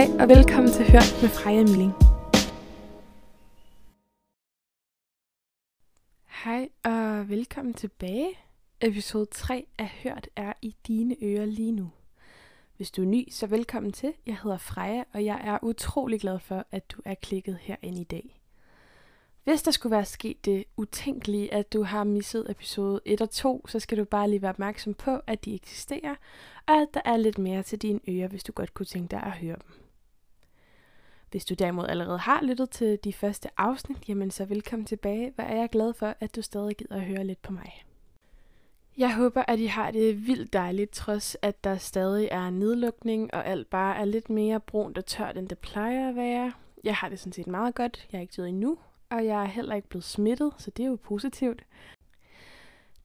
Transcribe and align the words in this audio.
Hej 0.00 0.08
og 0.20 0.28
velkommen 0.28 0.72
til 0.72 0.92
Hørt 0.92 1.18
med 1.22 1.28
Freja 1.28 1.62
Milling. 1.62 1.92
Hej 6.44 6.68
og 6.84 7.28
velkommen 7.28 7.74
tilbage. 7.74 8.28
Episode 8.80 9.26
3 9.26 9.66
af 9.78 9.88
Hørt 9.88 10.28
er 10.36 10.52
i 10.62 10.76
dine 10.86 11.16
ører 11.22 11.44
lige 11.44 11.72
nu. 11.72 11.90
Hvis 12.76 12.90
du 12.90 13.02
er 13.02 13.06
ny, 13.06 13.30
så 13.30 13.46
velkommen 13.46 13.92
til. 13.92 14.12
Jeg 14.26 14.38
hedder 14.42 14.58
Freja, 14.58 15.04
og 15.12 15.24
jeg 15.24 15.40
er 15.44 15.58
utrolig 15.62 16.20
glad 16.20 16.38
for, 16.38 16.66
at 16.70 16.90
du 16.90 17.02
er 17.04 17.14
klikket 17.14 17.58
herind 17.60 17.98
i 17.98 18.04
dag. 18.04 18.40
Hvis 19.44 19.62
der 19.62 19.70
skulle 19.70 19.96
være 19.96 20.04
sket 20.04 20.44
det 20.44 20.64
utænkelige, 20.76 21.54
at 21.54 21.72
du 21.72 21.82
har 21.82 22.04
misset 22.04 22.50
episode 22.50 23.00
1 23.04 23.20
og 23.20 23.30
2, 23.30 23.66
så 23.66 23.78
skal 23.78 23.98
du 23.98 24.04
bare 24.04 24.30
lige 24.30 24.42
være 24.42 24.50
opmærksom 24.50 24.94
på, 24.94 25.20
at 25.26 25.44
de 25.44 25.54
eksisterer, 25.54 26.14
og 26.66 26.74
at 26.74 26.88
der 26.94 27.00
er 27.04 27.16
lidt 27.16 27.38
mere 27.38 27.62
til 27.62 27.78
dine 27.78 28.00
ører, 28.08 28.28
hvis 28.28 28.44
du 28.44 28.52
godt 28.52 28.74
kunne 28.74 28.86
tænke 28.86 29.10
dig 29.10 29.22
at 29.22 29.32
høre 29.32 29.56
dem. 29.56 29.89
Hvis 31.30 31.44
du 31.44 31.54
derimod 31.54 31.86
allerede 31.88 32.18
har 32.18 32.42
lyttet 32.42 32.70
til 32.70 32.98
de 33.04 33.12
første 33.12 33.48
afsnit, 33.56 34.08
jamen 34.08 34.30
så 34.30 34.44
velkommen 34.44 34.86
tilbage. 34.86 35.32
Hvor 35.34 35.44
er 35.44 35.56
jeg 35.56 35.68
glad 35.68 35.94
for, 35.94 36.14
at 36.20 36.36
du 36.36 36.42
stadig 36.42 36.76
gider 36.76 36.96
at 36.96 37.04
høre 37.04 37.24
lidt 37.24 37.42
på 37.42 37.52
mig. 37.52 37.84
Jeg 38.98 39.14
håber, 39.14 39.44
at 39.48 39.58
I 39.58 39.66
har 39.66 39.90
det 39.90 40.26
vildt 40.26 40.52
dejligt, 40.52 40.90
trods 40.90 41.36
at 41.42 41.64
der 41.64 41.76
stadig 41.76 42.28
er 42.30 42.50
nedlukning, 42.50 43.34
og 43.34 43.46
alt 43.46 43.70
bare 43.70 43.96
er 43.96 44.04
lidt 44.04 44.30
mere 44.30 44.60
brunt 44.60 44.98
og 44.98 45.06
tørt, 45.06 45.36
end 45.36 45.48
det 45.48 45.58
plejer 45.58 46.08
at 46.08 46.16
være. 46.16 46.52
Jeg 46.84 46.94
har 46.94 47.08
det 47.08 47.18
sådan 47.18 47.32
set 47.32 47.46
meget 47.46 47.74
godt. 47.74 48.08
Jeg 48.12 48.18
er 48.18 48.22
ikke 48.22 48.34
død 48.36 48.46
endnu, 48.46 48.78
og 49.10 49.26
jeg 49.26 49.42
er 49.42 49.48
heller 49.48 49.74
ikke 49.74 49.88
blevet 49.88 50.04
smittet, 50.04 50.52
så 50.58 50.70
det 50.70 50.82
er 50.82 50.88
jo 50.88 50.98
positivt. 51.02 51.62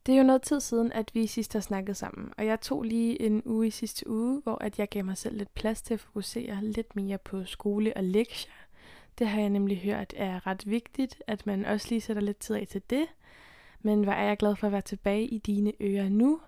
Det 0.05 0.13
er 0.13 0.17
jo 0.17 0.23
noget 0.23 0.41
tid 0.41 0.59
siden, 0.59 0.91
at 0.91 1.11
vi 1.13 1.27
sidst 1.27 1.53
har 1.53 1.59
snakket 1.59 1.97
sammen, 1.97 2.33
og 2.37 2.45
jeg 2.45 2.61
tog 2.61 2.83
lige 2.83 3.21
en 3.21 3.41
uge 3.45 3.67
i 3.67 3.71
sidste 3.71 4.09
uge, 4.09 4.41
hvor 4.43 4.63
at 4.63 4.79
jeg 4.79 4.89
gav 4.89 5.05
mig 5.05 5.17
selv 5.17 5.37
lidt 5.37 5.53
plads 5.53 5.81
til 5.81 5.93
at 5.93 5.99
fokusere 5.99 6.59
lidt 6.61 6.95
mere 6.95 7.17
på 7.17 7.45
skole 7.45 7.97
og 7.97 8.03
lektier. 8.03 8.53
Det 9.19 9.27
har 9.27 9.39
jeg 9.39 9.49
nemlig 9.49 9.77
hørt 9.77 10.13
er 10.17 10.47
ret 10.47 10.69
vigtigt, 10.69 11.21
at 11.27 11.47
man 11.47 11.65
også 11.65 11.87
lige 11.89 12.01
sætter 12.01 12.21
lidt 12.21 12.39
tid 12.39 12.55
af 12.55 12.67
til 12.67 12.81
det. 12.89 13.05
Men 13.81 14.03
hvor 14.03 14.13
er 14.13 14.27
jeg 14.27 14.37
glad 14.37 14.55
for 14.55 14.67
at 14.67 14.73
være 14.73 14.81
tilbage 14.81 15.25
i 15.25 15.37
dine 15.37 15.73
ører 15.81 16.09
nu. 16.09 16.39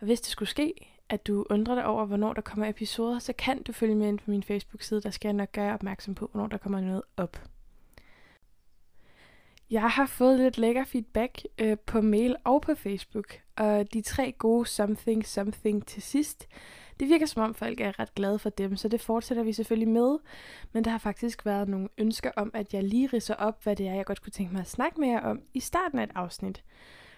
Og 0.00 0.06
hvis 0.06 0.20
det 0.20 0.30
skulle 0.30 0.48
ske, 0.48 0.96
at 1.08 1.26
du 1.26 1.46
undrer 1.50 1.74
dig 1.74 1.86
over, 1.86 2.04
hvornår 2.04 2.32
der 2.32 2.40
kommer 2.40 2.66
episoder, 2.68 3.18
så 3.18 3.32
kan 3.32 3.62
du 3.62 3.72
følge 3.72 3.94
med 3.94 4.08
ind 4.08 4.18
på 4.18 4.30
min 4.30 4.42
Facebook-side. 4.42 5.00
Der 5.00 5.10
skal 5.10 5.28
jeg 5.28 5.34
nok 5.34 5.52
gøre 5.52 5.74
opmærksom 5.74 6.14
på, 6.14 6.28
hvornår 6.32 6.46
der 6.46 6.56
kommer 6.56 6.80
noget 6.80 7.02
op. 7.16 7.40
Jeg 9.70 9.90
har 9.90 10.06
fået 10.06 10.38
lidt 10.38 10.58
lækker 10.58 10.84
feedback 10.84 11.42
øh, 11.58 11.76
på 11.86 12.00
mail 12.00 12.36
og 12.44 12.62
på 12.62 12.74
Facebook, 12.74 13.40
og 13.56 13.92
de 13.92 14.00
tre 14.00 14.32
gode 14.38 14.66
something 14.66 15.26
something 15.26 15.86
til 15.86 16.02
sidst, 16.02 16.48
det 17.00 17.08
virker 17.08 17.26
som 17.26 17.42
om 17.42 17.54
folk 17.54 17.80
er 17.80 17.98
ret 17.98 18.14
glade 18.14 18.38
for 18.38 18.50
dem, 18.50 18.76
så 18.76 18.88
det 18.88 19.00
fortsætter 19.00 19.42
vi 19.42 19.52
selvfølgelig 19.52 19.88
med. 19.88 20.18
Men 20.72 20.84
der 20.84 20.90
har 20.90 20.98
faktisk 20.98 21.46
været 21.46 21.68
nogle 21.68 21.88
ønsker 21.98 22.30
om, 22.36 22.50
at 22.54 22.74
jeg 22.74 22.84
lige 22.84 23.06
ridser 23.06 23.34
op, 23.34 23.62
hvad 23.62 23.76
det 23.76 23.88
er, 23.88 23.94
jeg 23.94 24.06
godt 24.06 24.22
kunne 24.22 24.30
tænke 24.30 24.52
mig 24.52 24.60
at 24.60 24.70
snakke 24.70 25.00
med 25.00 25.08
jer 25.08 25.20
om 25.20 25.40
i 25.54 25.60
starten 25.60 25.98
af 25.98 26.04
et 26.04 26.10
afsnit. 26.14 26.64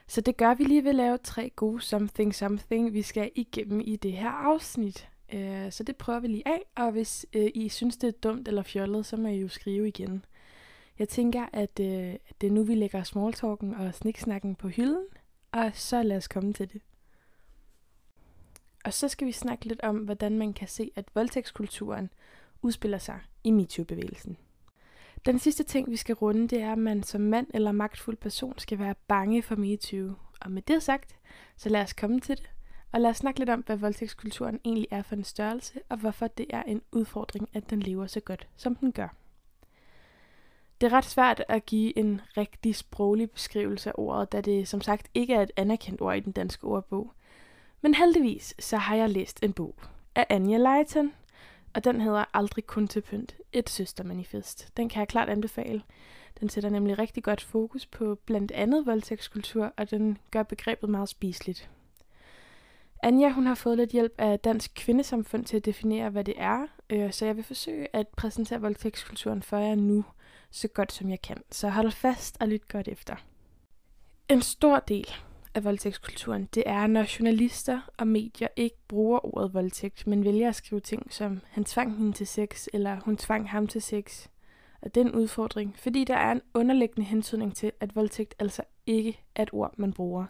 Så 0.06 0.20
det 0.20 0.36
gør 0.36 0.54
vi 0.54 0.64
lige 0.64 0.84
ved 0.84 0.90
at 0.90 0.96
lave 0.96 1.18
tre 1.18 1.50
gode 1.56 1.80
something 1.80 2.34
something, 2.34 2.92
vi 2.92 3.02
skal 3.02 3.30
igennem 3.34 3.80
i 3.84 3.96
det 3.96 4.12
her 4.12 4.30
afsnit. 4.30 5.08
Øh, 5.32 5.72
så 5.72 5.82
det 5.82 5.96
prøver 5.96 6.20
vi 6.20 6.26
lige 6.26 6.48
af, 6.48 6.62
og 6.76 6.92
hvis 6.92 7.26
øh, 7.32 7.50
I 7.54 7.68
synes, 7.68 7.96
det 7.96 8.08
er 8.08 8.18
dumt 8.22 8.48
eller 8.48 8.62
fjollet, 8.62 9.06
så 9.06 9.16
må 9.16 9.28
I 9.28 9.40
jo 9.40 9.48
skrive 9.48 9.88
igen. 9.88 10.24
Jeg 10.98 11.08
tænker, 11.08 11.46
at, 11.52 11.80
øh, 11.80 12.14
det 12.40 12.46
er 12.46 12.50
nu, 12.50 12.62
vi 12.62 12.74
lægger 12.74 13.02
smalltalken 13.02 13.74
og 13.74 13.94
sniksnakken 13.94 14.54
på 14.54 14.68
hylden, 14.68 15.06
og 15.52 15.70
så 15.74 16.02
lad 16.02 16.16
os 16.16 16.28
komme 16.28 16.52
til 16.52 16.72
det. 16.72 16.82
Og 18.84 18.92
så 18.92 19.08
skal 19.08 19.26
vi 19.26 19.32
snakke 19.32 19.64
lidt 19.66 19.80
om, 19.80 19.96
hvordan 19.96 20.38
man 20.38 20.52
kan 20.52 20.68
se, 20.68 20.90
at 20.96 21.04
voldtægtskulturen 21.14 22.10
udspiller 22.62 22.98
sig 22.98 23.20
i 23.44 23.50
MeToo-bevægelsen. 23.50 24.36
Den 25.26 25.38
sidste 25.38 25.62
ting, 25.64 25.90
vi 25.90 25.96
skal 25.96 26.14
runde, 26.14 26.48
det 26.48 26.60
er, 26.62 26.72
at 26.72 26.78
man 26.78 27.02
som 27.02 27.20
mand 27.20 27.46
eller 27.54 27.72
magtfuld 27.72 28.16
person 28.16 28.58
skal 28.58 28.78
være 28.78 28.94
bange 29.08 29.42
for 29.42 29.56
MeToo. 29.56 30.14
Og 30.40 30.50
med 30.50 30.62
det 30.62 30.82
sagt, 30.82 31.16
så 31.56 31.68
lad 31.68 31.82
os 31.82 31.92
komme 31.92 32.20
til 32.20 32.36
det, 32.36 32.50
og 32.92 33.00
lad 33.00 33.10
os 33.10 33.16
snakke 33.16 33.40
lidt 33.40 33.50
om, 33.50 33.60
hvad 33.60 33.76
voldtægtskulturen 33.76 34.60
egentlig 34.64 34.88
er 34.90 35.02
for 35.02 35.16
en 35.16 35.24
størrelse, 35.24 35.80
og 35.88 35.96
hvorfor 35.96 36.26
det 36.26 36.46
er 36.50 36.62
en 36.62 36.82
udfordring, 36.92 37.48
at 37.52 37.70
den 37.70 37.80
lever 37.80 38.06
så 38.06 38.20
godt, 38.20 38.48
som 38.56 38.76
den 38.76 38.92
gør. 38.92 39.21
Det 40.82 40.92
er 40.92 40.96
ret 40.96 41.04
svært 41.04 41.44
at 41.48 41.66
give 41.66 41.98
en 41.98 42.20
rigtig 42.36 42.76
sproglig 42.76 43.30
beskrivelse 43.30 43.90
af 43.90 43.94
ordet, 43.96 44.32
da 44.32 44.40
det 44.40 44.68
som 44.68 44.80
sagt 44.80 45.06
ikke 45.14 45.34
er 45.34 45.42
et 45.42 45.50
anerkendt 45.56 46.00
ord 46.00 46.16
i 46.16 46.20
den 46.20 46.32
danske 46.32 46.64
ordbog. 46.64 47.12
Men 47.80 47.94
heldigvis 47.94 48.54
så 48.58 48.76
har 48.76 48.96
jeg 48.96 49.10
læst 49.10 49.42
en 49.42 49.52
bog 49.52 49.74
af 50.14 50.26
Anja 50.28 50.58
Leighton, 50.58 51.12
og 51.74 51.84
den 51.84 52.00
hedder 52.00 52.24
Aldrig 52.34 52.66
kun 52.66 52.88
til 52.88 53.00
pynt, 53.00 53.36
et 53.52 53.70
søstermanifest. 53.70 54.76
Den 54.76 54.88
kan 54.88 55.00
jeg 55.00 55.08
klart 55.08 55.28
anbefale. 55.28 55.82
Den 56.40 56.48
sætter 56.48 56.70
nemlig 56.70 56.98
rigtig 56.98 57.22
godt 57.22 57.40
fokus 57.40 57.86
på 57.86 58.14
blandt 58.14 58.52
andet 58.52 58.86
voldtægtskultur, 58.86 59.72
og 59.76 59.90
den 59.90 60.18
gør 60.30 60.42
begrebet 60.42 60.90
meget 60.90 61.08
spiseligt. 61.08 61.70
Anja 63.02 63.30
hun 63.30 63.46
har 63.46 63.54
fået 63.54 63.76
lidt 63.76 63.90
hjælp 63.90 64.14
af 64.18 64.38
Dansk 64.38 64.72
Kvindesamfund 64.74 65.44
til 65.44 65.56
at 65.56 65.64
definere, 65.64 66.10
hvad 66.10 66.24
det 66.24 66.34
er, 66.36 66.66
øh, 66.90 67.12
så 67.12 67.26
jeg 67.26 67.36
vil 67.36 67.44
forsøge 67.44 67.86
at 67.92 68.08
præsentere 68.08 68.60
voldtægtskulturen 68.60 69.42
for 69.42 69.56
jer 69.56 69.74
nu, 69.74 70.04
så 70.52 70.68
godt 70.68 70.92
som 70.92 71.10
jeg 71.10 71.22
kan. 71.22 71.36
Så 71.50 71.68
hold 71.68 71.90
fast 71.90 72.36
og 72.40 72.48
lyt 72.48 72.68
godt 72.68 72.88
efter. 72.88 73.16
En 74.28 74.42
stor 74.42 74.78
del 74.78 75.06
af 75.54 75.64
voldtægtskulturen, 75.64 76.48
det 76.54 76.62
er, 76.66 76.86
når 76.86 77.18
journalister 77.18 77.80
og 77.96 78.06
medier 78.06 78.48
ikke 78.56 78.76
bruger 78.88 79.36
ordet 79.36 79.54
voldtægt, 79.54 80.06
men 80.06 80.24
vælger 80.24 80.48
at 80.48 80.54
skrive 80.54 80.80
ting 80.80 81.12
som, 81.12 81.40
han 81.48 81.64
tvang 81.64 81.96
hende 81.96 82.12
til 82.12 82.26
sex, 82.26 82.66
eller 82.72 83.00
hun 83.00 83.16
tvang 83.16 83.50
ham 83.50 83.66
til 83.66 83.82
sex. 83.82 84.26
Og 84.82 84.94
den 84.94 85.14
udfordring, 85.14 85.78
fordi 85.78 86.04
der 86.04 86.16
er 86.16 86.32
en 86.32 86.42
underliggende 86.54 87.06
hentydning 87.06 87.56
til, 87.56 87.72
at 87.80 87.96
voldtægt 87.96 88.34
altså 88.38 88.62
ikke 88.86 89.20
er 89.34 89.42
et 89.42 89.50
ord, 89.52 89.74
man 89.76 89.92
bruger. 89.92 90.26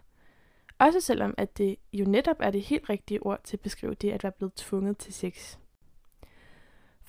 Også 0.78 1.00
selvom, 1.00 1.34
at 1.38 1.58
det 1.58 1.76
jo 1.92 2.04
netop 2.04 2.36
er 2.40 2.50
det 2.50 2.62
helt 2.62 2.90
rigtige 2.90 3.22
ord 3.22 3.40
til 3.44 3.56
at 3.56 3.60
beskrive 3.60 3.94
det 3.94 4.10
at 4.10 4.22
være 4.22 4.32
blevet 4.32 4.54
tvunget 4.54 4.98
til 4.98 5.14
sex. 5.14 5.56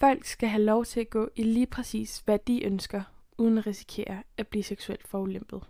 Folk 0.03 0.25
skal 0.25 0.49
have 0.49 0.63
lov 0.63 0.85
til 0.85 0.99
at 0.99 1.09
gå 1.09 1.29
i 1.35 1.43
lige 1.43 1.65
præcis, 1.65 2.19
hvad 2.25 2.39
de 2.47 2.63
ønsker, 2.65 3.03
uden 3.37 3.57
at 3.57 3.67
risikere 3.67 4.23
at 4.37 4.47
blive 4.47 4.63
seksuelt 4.63 5.07
forulæmpet. 5.07 5.63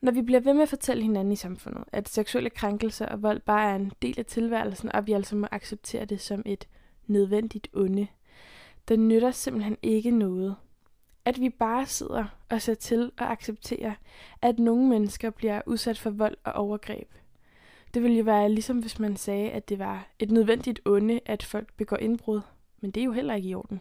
Når 0.00 0.12
vi 0.12 0.22
bliver 0.22 0.40
ved 0.40 0.54
med 0.54 0.62
at 0.62 0.68
fortælle 0.68 1.02
hinanden 1.02 1.32
i 1.32 1.36
samfundet, 1.36 1.84
at 1.92 2.08
seksuelle 2.08 2.50
krænkelser 2.50 3.06
og 3.06 3.22
vold 3.22 3.40
bare 3.40 3.70
er 3.70 3.76
en 3.76 3.92
del 4.02 4.18
af 4.18 4.26
tilværelsen, 4.26 4.92
og 4.92 5.06
vi 5.06 5.12
altså 5.12 5.36
må 5.36 5.46
acceptere 5.50 6.04
det 6.04 6.20
som 6.20 6.42
et 6.46 6.68
nødvendigt 7.06 7.68
onde, 7.72 8.06
der 8.88 8.96
nytter 8.96 9.30
simpelthen 9.30 9.76
ikke 9.82 10.10
noget. 10.10 10.56
At 11.24 11.40
vi 11.40 11.48
bare 11.48 11.86
sidder 11.86 12.24
og 12.48 12.62
ser 12.62 12.74
til 12.74 13.12
og 13.18 13.32
accepterer, 13.32 13.94
at 14.42 14.58
nogle 14.58 14.88
mennesker 14.88 15.30
bliver 15.30 15.62
udsat 15.66 15.98
for 15.98 16.10
vold 16.10 16.36
og 16.44 16.52
overgreb. 16.52 17.08
Det 17.94 18.02
ville 18.02 18.16
jo 18.16 18.24
være 18.24 18.48
ligesom 18.48 18.78
hvis 18.78 18.98
man 18.98 19.16
sagde, 19.16 19.50
at 19.50 19.68
det 19.68 19.78
var 19.78 20.08
et 20.18 20.30
nødvendigt 20.30 20.80
onde, 20.84 21.20
at 21.26 21.42
folk 21.42 21.74
begår 21.76 21.96
indbrud. 21.96 22.40
Men 22.80 22.90
det 22.90 23.00
er 23.00 23.04
jo 23.04 23.12
heller 23.12 23.34
ikke 23.34 23.48
i 23.48 23.54
orden. 23.54 23.80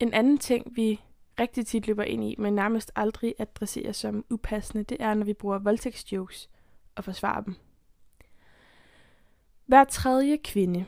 En 0.00 0.14
anden 0.14 0.38
ting, 0.38 0.76
vi 0.76 1.00
rigtig 1.40 1.66
tit 1.66 1.86
løber 1.86 2.02
ind 2.02 2.24
i, 2.24 2.34
men 2.38 2.54
nærmest 2.54 2.92
aldrig 2.96 3.34
adresserer 3.38 3.92
som 3.92 4.24
upassende, 4.30 4.84
det 4.84 4.96
er, 5.00 5.14
når 5.14 5.24
vi 5.24 5.32
bruger 5.32 5.58
voldtægtsjokes 5.58 6.48
og 6.94 7.04
forsvarer 7.04 7.40
dem. 7.40 7.56
Hver 9.66 9.84
tredje 9.84 10.36
kvinde 10.36 10.86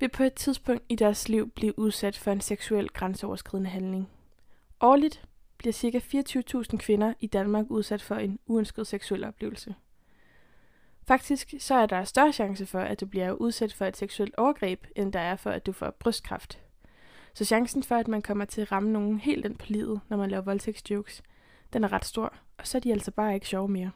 vil 0.00 0.08
på 0.08 0.22
et 0.22 0.34
tidspunkt 0.34 0.84
i 0.88 0.96
deres 0.96 1.28
liv 1.28 1.50
blive 1.50 1.78
udsat 1.78 2.16
for 2.16 2.32
en 2.32 2.40
seksuel 2.40 2.88
grænseoverskridende 2.88 3.70
handling. 3.70 4.08
Årligt 4.80 5.24
bliver 5.58 5.72
ca. 5.72 5.98
24.000 6.72 6.76
kvinder 6.76 7.14
i 7.20 7.26
Danmark 7.26 7.66
udsat 7.68 8.02
for 8.02 8.14
en 8.14 8.38
uønsket 8.46 8.86
seksuel 8.86 9.24
oplevelse. 9.24 9.74
Faktisk 11.08 11.54
så 11.58 11.74
er 11.74 11.86
der 11.86 12.04
større 12.04 12.32
chance 12.32 12.66
for, 12.66 12.80
at 12.80 13.00
du 13.00 13.06
bliver 13.06 13.32
udsat 13.32 13.72
for 13.72 13.84
et 13.84 13.96
seksuelt 13.96 14.34
overgreb, 14.36 14.86
end 14.96 15.12
der 15.12 15.20
er 15.20 15.36
for, 15.36 15.50
at 15.50 15.66
du 15.66 15.72
får 15.72 15.90
brystkræft. 15.90 16.58
Så 17.34 17.44
chancen 17.44 17.82
for, 17.82 17.94
at 17.94 18.08
man 18.08 18.22
kommer 18.22 18.44
til 18.44 18.60
at 18.60 18.72
ramme 18.72 18.92
nogen 18.92 19.18
helt 19.18 19.44
ind 19.44 19.56
på 19.56 19.66
livet, 19.68 20.00
når 20.08 20.16
man 20.16 20.30
laver 20.30 20.42
voldtægtsjokes, 20.42 21.22
den 21.72 21.84
er 21.84 21.92
ret 21.92 22.04
stor, 22.04 22.34
og 22.58 22.66
så 22.66 22.78
er 22.78 22.80
de 22.80 22.92
altså 22.92 23.10
bare 23.10 23.34
ikke 23.34 23.48
sjove 23.48 23.68
mere. 23.68 23.90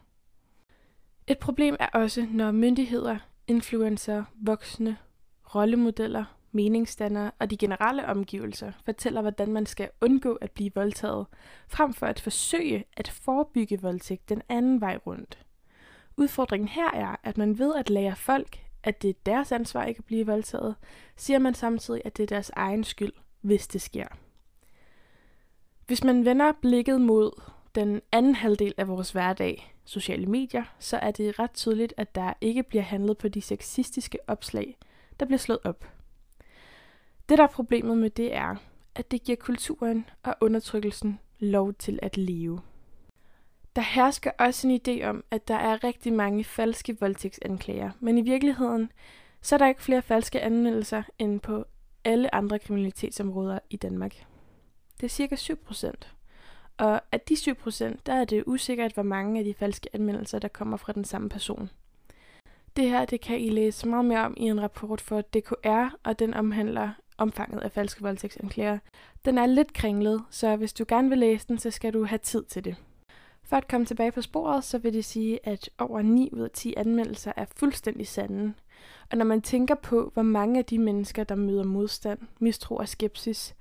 Et 1.27 1.39
problem 1.39 1.77
er 1.81 1.87
også, 1.87 2.27
når 2.31 2.51
myndigheder, 2.51 3.19
influencer, 3.47 4.25
voksne, 4.35 4.97
rollemodeller, 5.55 6.25
meningsdannere 6.53 7.31
og 7.39 7.51
de 7.51 7.57
generelle 7.57 8.07
omgivelser 8.07 8.73
fortæller, 8.85 9.21
hvordan 9.21 9.53
man 9.53 9.67
skal 9.67 9.91
undgå 10.01 10.35
at 10.35 10.51
blive 10.51 10.71
voldtaget, 10.75 11.27
frem 11.69 11.93
for 11.93 12.07
at 12.07 12.21
forsøge 12.21 12.85
at 12.97 13.09
forebygge 13.09 13.81
voldtægt 13.81 14.29
den 14.29 14.43
anden 14.49 14.81
vej 14.81 14.99
rundt. 15.07 15.39
Udfordringen 16.17 16.69
her 16.69 16.91
er, 16.91 17.17
at 17.23 17.39
man 17.39 17.59
ved 17.59 17.75
at 17.75 17.91
lære 17.91 18.17
folk, 18.17 18.59
at 18.83 19.03
det 19.03 19.11
er 19.11 19.15
deres 19.27 19.53
ansvar 19.53 19.85
ikke 19.85 19.99
at 19.99 20.05
blive 20.05 20.27
voldtaget, 20.27 20.75
siger 21.17 21.39
man 21.39 21.55
samtidig, 21.55 22.03
at 22.05 22.17
det 22.17 22.23
er 22.23 22.27
deres 22.27 22.51
egen 22.57 22.85
skyld, 22.85 23.13
hvis 23.41 23.67
det 23.67 23.81
sker. 23.81 24.07
Hvis 25.87 26.05
man 26.05 26.25
vender 26.25 26.53
blikket 26.53 27.01
mod 27.01 27.43
den 27.75 28.01
anden 28.13 28.35
halvdel 28.35 28.75
af 28.77 28.89
vores 28.89 29.11
hverdag, 29.11 29.75
sociale 29.85 30.27
medier, 30.27 30.65
så 30.79 30.97
er 30.97 31.11
det 31.11 31.39
ret 31.39 31.53
tydeligt, 31.53 31.95
at 31.97 32.15
der 32.15 32.33
ikke 32.41 32.63
bliver 32.63 32.83
handlet 32.83 33.19
på 33.19 33.29
de 33.29 33.41
sexistiske 33.41 34.19
opslag, 34.27 34.77
der 35.21 35.27
bliver 35.27 35.39
slået 35.39 35.61
op. 35.65 35.89
Det, 37.29 37.39
der 37.39 37.45
er 37.45 37.49
problemet 37.49 37.99
med 37.99 38.11
det, 38.11 38.35
er, 38.35 38.57
at 38.95 39.11
det 39.11 39.25
giver 39.25 39.37
kulturen 39.37 40.05
og 40.23 40.37
undertrykkelsen 40.41 41.19
lov 41.39 41.75
til 41.75 41.99
at 42.03 42.17
leve. 42.17 42.61
Der 43.77 43.83
hersker 43.83 44.31
også 44.39 44.69
en 44.69 44.81
idé 44.89 45.05
om, 45.05 45.25
at 45.31 45.49
der 45.49 45.55
er 45.55 45.85
rigtig 45.85 46.13
mange 46.13 46.45
falske 46.45 46.97
voldtægtsanklager, 47.01 47.91
men 48.01 48.19
i 48.19 48.23
virkeligheden 48.23 48.93
så 49.43 49.55
er 49.55 49.59
der 49.59 49.69
ikke 49.69 49.83
flere 49.83 50.03
falske 50.03 50.41
anmeldelser 50.41 51.03
end 51.19 51.41
på 51.41 51.65
alle 52.05 52.35
andre 52.35 52.59
kriminalitetsområder 52.59 53.59
i 53.71 53.77
Danmark. 53.77 54.15
Det 54.97 55.05
er 55.05 55.09
cirka 55.09 55.37
7 55.37 55.57
procent. 55.57 56.15
Og 56.79 57.01
af 57.13 57.21
de 57.21 57.37
7 57.37 57.55
procent, 57.55 58.07
der 58.07 58.13
er 58.15 58.25
det 58.25 58.45
usikkert, 58.47 58.93
hvor 58.93 59.03
mange 59.03 59.39
af 59.39 59.45
de 59.45 59.55
falske 59.55 59.89
anmeldelser, 59.93 60.39
der 60.39 60.49
kommer 60.49 60.77
fra 60.77 60.93
den 60.93 61.05
samme 61.05 61.29
person. 61.29 61.71
Det 62.77 62.91
her 62.91 63.05
det 63.05 63.21
kan 63.21 63.41
I 63.41 63.51
læse 63.51 63.89
meget 63.89 64.05
mere 64.05 64.25
om 64.25 64.35
i 64.37 64.43
en 64.43 64.63
rapport 64.63 65.01
for 65.01 65.21
DKR, 65.21 65.97
og 66.05 66.19
den 66.19 66.35
omhandler 66.35 66.91
omfanget 67.19 67.61
af 67.61 67.73
falske 67.73 68.03
voldtægtsanklager. 68.03 68.79
Den 69.25 69.39
er 69.39 69.47
lidt 69.47 69.73
kringlet, 69.73 70.25
så 70.31 70.57
hvis 70.57 70.73
du 70.73 70.85
gerne 70.89 71.09
vil 71.09 71.19
læse 71.19 71.49
den, 71.49 71.59
så 71.59 71.71
skal 71.71 71.93
du 71.93 72.05
have 72.05 72.19
tid 72.19 72.45
til 72.45 72.65
det. 72.65 72.77
For 73.53 73.57
at 73.57 73.69
komme 73.69 73.87
tilbage 73.87 74.13
på 74.13 74.23
sporet, 74.23 74.65
så 74.65 74.79
vil 74.79 74.93
det 74.93 75.05
sige, 75.05 75.49
at 75.49 75.71
over 75.79 76.03
9 76.03 76.31
ud 76.33 76.41
af 76.41 76.51
10 76.51 76.75
anmeldelser 76.77 77.33
er 77.37 77.45
fuldstændig 77.57 78.07
sande. 78.07 78.55
Og 79.11 79.19
når 79.19 79.25
man 79.25 79.43
tænker 79.43 79.75
på, 79.75 80.11
hvor 80.15 80.23
mange 80.23 80.59
af 80.59 80.65
de 80.65 80.79
mennesker, 80.79 81.25
der 81.25 81.35
møder 81.35 81.65
modstand, 81.65 82.19
mistro 82.41 82.77
og 82.77 82.89
skepsis, 82.89 83.55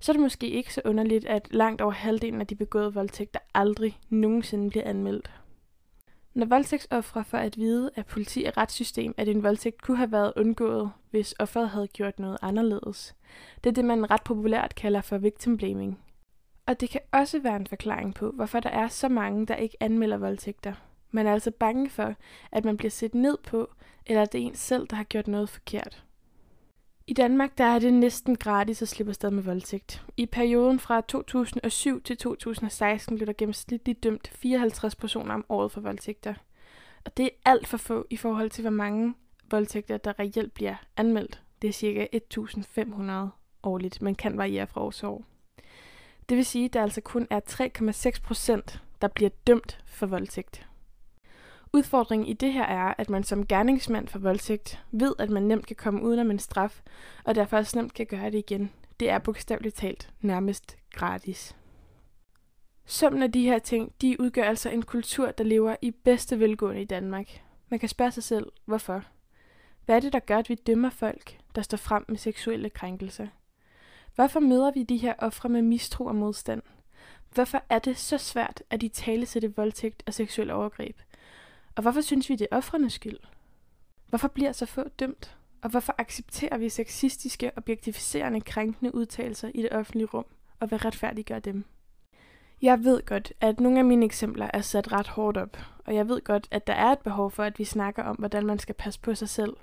så 0.00 0.12
er 0.12 0.14
det 0.14 0.22
måske 0.22 0.48
ikke 0.48 0.74
så 0.74 0.80
underligt, 0.84 1.26
at 1.26 1.48
langt 1.50 1.80
over 1.80 1.92
halvdelen 1.92 2.40
af 2.40 2.46
de 2.46 2.54
begåede 2.54 2.94
voldtægter 2.94 3.40
aldrig 3.54 3.98
nogensinde 4.08 4.70
bliver 4.70 4.84
anmeldt. 4.84 5.30
Når 6.34 6.46
voldtægtsoffre 6.46 7.24
får 7.24 7.38
at 7.38 7.58
vide 7.58 7.90
af 7.96 8.06
politi 8.06 8.44
og 8.44 8.56
retssystem, 8.56 9.14
at 9.16 9.28
en 9.28 9.42
voldtægt 9.42 9.82
kunne 9.82 9.96
have 9.96 10.12
været 10.12 10.32
undgået, 10.36 10.90
hvis 11.10 11.34
offeret 11.38 11.68
havde 11.68 11.88
gjort 11.88 12.18
noget 12.18 12.38
anderledes. 12.42 13.14
Det 13.64 13.70
er 13.70 13.74
det, 13.74 13.84
man 13.84 14.10
ret 14.10 14.22
populært 14.24 14.74
kalder 14.74 15.00
for 15.00 15.18
victim 15.18 15.56
blaming. 15.56 15.98
Og 16.68 16.80
det 16.80 16.90
kan 16.90 17.00
også 17.12 17.38
være 17.38 17.56
en 17.56 17.66
forklaring 17.66 18.14
på, 18.14 18.30
hvorfor 18.30 18.60
der 18.60 18.70
er 18.70 18.88
så 18.88 19.08
mange, 19.08 19.46
der 19.46 19.56
ikke 19.56 19.76
anmelder 19.80 20.16
voldtægter. 20.16 20.74
Man 21.10 21.26
er 21.26 21.32
altså 21.32 21.50
bange 21.50 21.90
for, 21.90 22.14
at 22.52 22.64
man 22.64 22.76
bliver 22.76 22.90
set 22.90 23.14
ned 23.14 23.38
på, 23.46 23.70
eller 24.06 24.22
at 24.22 24.32
det 24.32 24.40
er 24.40 24.46
en 24.46 24.54
selv, 24.54 24.86
der 24.86 24.96
har 24.96 25.04
gjort 25.04 25.28
noget 25.28 25.48
forkert. 25.48 26.04
I 27.06 27.12
Danmark 27.12 27.58
der 27.58 27.64
er 27.64 27.78
det 27.78 27.92
næsten 27.92 28.36
gratis 28.36 28.82
at 28.82 28.88
slippe 28.88 29.10
afsted 29.10 29.30
med 29.30 29.42
voldtægt. 29.42 30.06
I 30.16 30.26
perioden 30.26 30.78
fra 30.78 31.00
2007 31.00 32.02
til 32.02 32.16
2016 32.16 33.16
blev 33.16 33.26
der 33.26 33.32
gennemsnitligt 33.32 34.02
dømt 34.02 34.28
54 34.28 34.94
personer 34.94 35.34
om 35.34 35.44
året 35.48 35.72
for 35.72 35.80
voldtægter. 35.80 36.34
Og 37.04 37.16
det 37.16 37.24
er 37.24 37.50
alt 37.50 37.66
for 37.66 37.76
få 37.76 38.06
i 38.10 38.16
forhold 38.16 38.50
til, 38.50 38.62
hvor 38.62 38.70
mange 38.70 39.14
voldtægter, 39.50 39.96
der 39.96 40.18
reelt 40.18 40.54
bliver 40.54 40.76
anmeldt. 40.96 41.42
Det 41.62 41.68
er 41.68 41.72
ca. 41.72 42.08
1.500 43.24 43.28
årligt, 43.62 44.02
men 44.02 44.14
kan 44.14 44.38
variere 44.38 44.66
fra 44.66 44.80
år 44.80 44.90
til 44.90 45.08
år. 45.08 45.24
Det 46.28 46.36
vil 46.36 46.46
sige, 46.46 46.64
at 46.64 46.72
der 46.72 46.82
altså 46.82 47.00
kun 47.00 47.26
er 47.30 47.40
3,6 48.14 48.20
procent, 48.22 48.82
der 49.02 49.08
bliver 49.08 49.30
dømt 49.46 49.84
for 49.86 50.06
voldtægt. 50.06 50.66
Udfordringen 51.72 52.28
i 52.28 52.32
det 52.32 52.52
her 52.52 52.64
er, 52.64 52.94
at 52.98 53.10
man 53.10 53.24
som 53.24 53.46
gerningsmand 53.46 54.08
for 54.08 54.18
voldtægt 54.18 54.84
ved, 54.90 55.14
at 55.18 55.30
man 55.30 55.42
nemt 55.42 55.66
kan 55.66 55.76
komme 55.76 56.02
udenom 56.02 56.30
en 56.30 56.38
straf, 56.38 56.82
og 57.24 57.34
derfor 57.34 57.56
også 57.56 57.78
nemt 57.78 57.94
kan 57.94 58.06
gøre 58.06 58.30
det 58.30 58.38
igen. 58.38 58.72
Det 59.00 59.10
er 59.10 59.18
bogstaveligt 59.18 59.76
talt 59.76 60.10
nærmest 60.20 60.76
gratis. 60.92 61.56
Summen 62.86 63.22
af 63.22 63.32
de 63.32 63.42
her 63.42 63.58
ting, 63.58 63.92
de 64.02 64.20
udgør 64.20 64.44
altså 64.44 64.70
en 64.70 64.82
kultur, 64.82 65.30
der 65.30 65.44
lever 65.44 65.76
i 65.82 65.90
bedste 65.90 66.40
velgående 66.40 66.82
i 66.82 66.84
Danmark. 66.84 67.42
Man 67.68 67.80
kan 67.80 67.88
spørge 67.88 68.10
sig 68.10 68.22
selv, 68.22 68.52
hvorfor? 68.64 69.04
Hvad 69.84 69.96
er 69.96 70.00
det, 70.00 70.12
der 70.12 70.18
gør, 70.18 70.38
at 70.38 70.48
vi 70.48 70.54
dømmer 70.54 70.90
folk, 70.90 71.38
der 71.54 71.62
står 71.62 71.76
frem 71.76 72.04
med 72.08 72.16
seksuelle 72.16 72.70
krænkelser? 72.70 73.26
Hvorfor 74.18 74.40
møder 74.40 74.70
vi 74.70 74.82
de 74.82 74.96
her 74.96 75.14
ofre 75.18 75.48
med 75.48 75.62
mistro 75.62 76.04
og 76.04 76.14
modstand? 76.14 76.62
Hvorfor 77.34 77.62
er 77.68 77.78
det 77.78 77.96
så 77.96 78.18
svært 78.18 78.62
at 78.70 78.82
i 78.82 78.88
tale 78.88 79.26
sætte 79.26 79.56
voldtægt 79.56 80.02
og 80.06 80.14
seksuel 80.14 80.50
overgreb? 80.50 80.96
Og 81.76 81.82
hvorfor 81.82 82.00
synes 82.00 82.28
vi, 82.28 82.36
det 82.36 82.46
er 82.50 82.56
offrenes 82.56 82.92
skyld? 82.92 83.18
Hvorfor 84.08 84.28
bliver 84.28 84.52
så 84.52 84.66
få 84.66 84.88
dømt? 84.88 85.36
Og 85.62 85.70
hvorfor 85.70 85.94
accepterer 85.98 86.58
vi 86.58 86.68
sexistiske, 86.68 87.50
objektificerende, 87.56 88.40
krænkende 88.40 88.94
udtalelser 88.94 89.50
i 89.54 89.62
det 89.62 89.72
offentlige 89.72 90.08
rum, 90.14 90.26
og 90.60 90.68
hvad 90.68 90.84
retfærdiggør 90.84 91.38
dem? 91.38 91.64
Jeg 92.62 92.84
ved 92.84 93.02
godt, 93.06 93.32
at 93.40 93.60
nogle 93.60 93.78
af 93.78 93.84
mine 93.84 94.04
eksempler 94.04 94.50
er 94.54 94.60
sat 94.60 94.92
ret 94.92 95.08
hårdt 95.08 95.36
op, 95.36 95.56
og 95.84 95.94
jeg 95.94 96.08
ved 96.08 96.20
godt, 96.20 96.48
at 96.50 96.66
der 96.66 96.74
er 96.74 96.92
et 96.92 96.98
behov 96.98 97.30
for, 97.30 97.42
at 97.42 97.58
vi 97.58 97.64
snakker 97.64 98.02
om, 98.02 98.16
hvordan 98.16 98.46
man 98.46 98.58
skal 98.58 98.74
passe 98.74 99.00
på 99.00 99.14
sig 99.14 99.28
selv. 99.28 99.56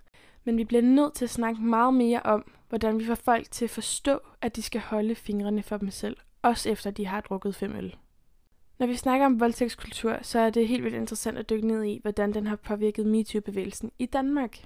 Men 0.43 0.57
vi 0.57 0.63
bliver 0.63 0.83
nødt 0.83 1.13
til 1.13 1.25
at 1.25 1.29
snakke 1.29 1.61
meget 1.61 1.93
mere 1.93 2.21
om, 2.23 2.54
hvordan 2.69 2.99
vi 2.99 3.05
får 3.05 3.15
folk 3.15 3.51
til 3.51 3.65
at 3.65 3.71
forstå, 3.71 4.19
at 4.41 4.55
de 4.55 4.61
skal 4.61 4.81
holde 4.81 5.15
fingrene 5.15 5.63
for 5.63 5.77
dem 5.77 5.91
selv, 5.91 6.17
også 6.41 6.69
efter 6.69 6.91
de 6.91 7.05
har 7.05 7.21
drukket 7.21 7.55
fem 7.55 7.75
øl. 7.75 7.95
Når 8.79 8.87
vi 8.87 8.95
snakker 8.95 9.25
om 9.25 9.39
voldtægtskultur, 9.39 10.17
så 10.21 10.39
er 10.39 10.49
det 10.49 10.67
helt 10.67 10.83
vildt 10.83 10.95
interessant 10.95 11.37
at 11.37 11.49
dykke 11.49 11.67
ned 11.67 11.83
i, 11.83 11.99
hvordan 12.01 12.33
den 12.33 12.47
har 12.47 12.55
påvirket 12.55 13.05
MeToo-bevægelsen 13.05 13.91
i 13.99 14.05
Danmark. 14.05 14.57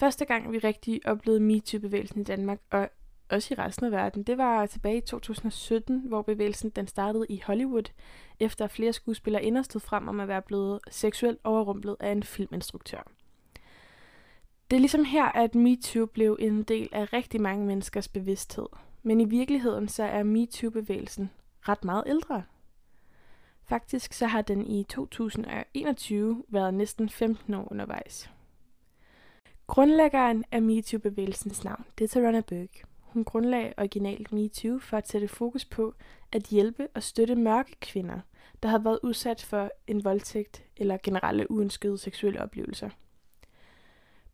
Første 0.00 0.24
gang 0.24 0.52
vi 0.52 0.58
rigtig 0.58 1.00
oplevede 1.04 1.40
MeToo-bevægelsen 1.40 2.20
i 2.20 2.24
Danmark, 2.24 2.60
og 2.70 2.88
også 3.28 3.54
i 3.54 3.58
resten 3.58 3.86
af 3.86 3.92
verden, 3.92 4.22
det 4.22 4.38
var 4.38 4.66
tilbage 4.66 4.96
i 4.96 5.00
2017, 5.00 6.00
hvor 6.00 6.22
bevægelsen 6.22 6.70
den 6.70 6.86
startede 6.86 7.26
i 7.28 7.42
Hollywood, 7.46 7.92
efter 8.40 8.66
flere 8.66 8.92
skuespillere 8.92 9.44
indstod 9.44 9.80
frem 9.80 10.08
om 10.08 10.20
at 10.20 10.28
være 10.28 10.42
blevet 10.42 10.80
seksuelt 10.90 11.40
overrumplet 11.44 11.96
af 12.00 12.12
en 12.12 12.22
filminstruktør. 12.22 13.10
Det 14.70 14.76
er 14.76 14.80
ligesom 14.80 15.04
her, 15.04 15.24
at 15.24 15.54
MeToo 15.54 16.06
blev 16.06 16.36
en 16.40 16.62
del 16.62 16.88
af 16.92 17.12
rigtig 17.12 17.40
mange 17.40 17.66
menneskers 17.66 18.08
bevidsthed. 18.08 18.66
Men 19.02 19.20
i 19.20 19.24
virkeligheden 19.24 19.88
så 19.88 20.02
er 20.02 20.22
MeToo-bevægelsen 20.22 21.30
ret 21.60 21.84
meget 21.84 22.04
ældre. 22.06 22.42
Faktisk 23.64 24.12
så 24.12 24.26
har 24.26 24.42
den 24.42 24.66
i 24.66 24.84
2021 24.84 26.44
været 26.48 26.74
næsten 26.74 27.08
15 27.08 27.54
år 27.54 27.68
undervejs. 27.70 28.30
Grundlæggeren 29.66 30.44
af 30.52 30.62
MeToo-bevægelsens 30.62 31.64
navn, 31.64 31.84
det 31.98 32.04
er 32.04 32.08
Tarana 32.08 32.40
Burke. 32.40 32.84
Hun 33.00 33.24
grundlagde 33.24 33.74
originalt 33.78 34.32
MeToo 34.32 34.78
for 34.78 34.96
at 34.96 35.08
sætte 35.08 35.28
fokus 35.28 35.64
på 35.64 35.94
at 36.32 36.42
hjælpe 36.42 36.88
og 36.94 37.02
støtte 37.02 37.34
mørke 37.34 37.76
kvinder, 37.80 38.20
der 38.62 38.68
har 38.68 38.78
været 38.78 38.98
udsat 39.02 39.42
for 39.42 39.70
en 39.86 40.04
voldtægt 40.04 40.64
eller 40.76 40.98
generelle 41.02 41.50
uønskede 41.50 41.98
seksuelle 41.98 42.42
oplevelser. 42.42 42.90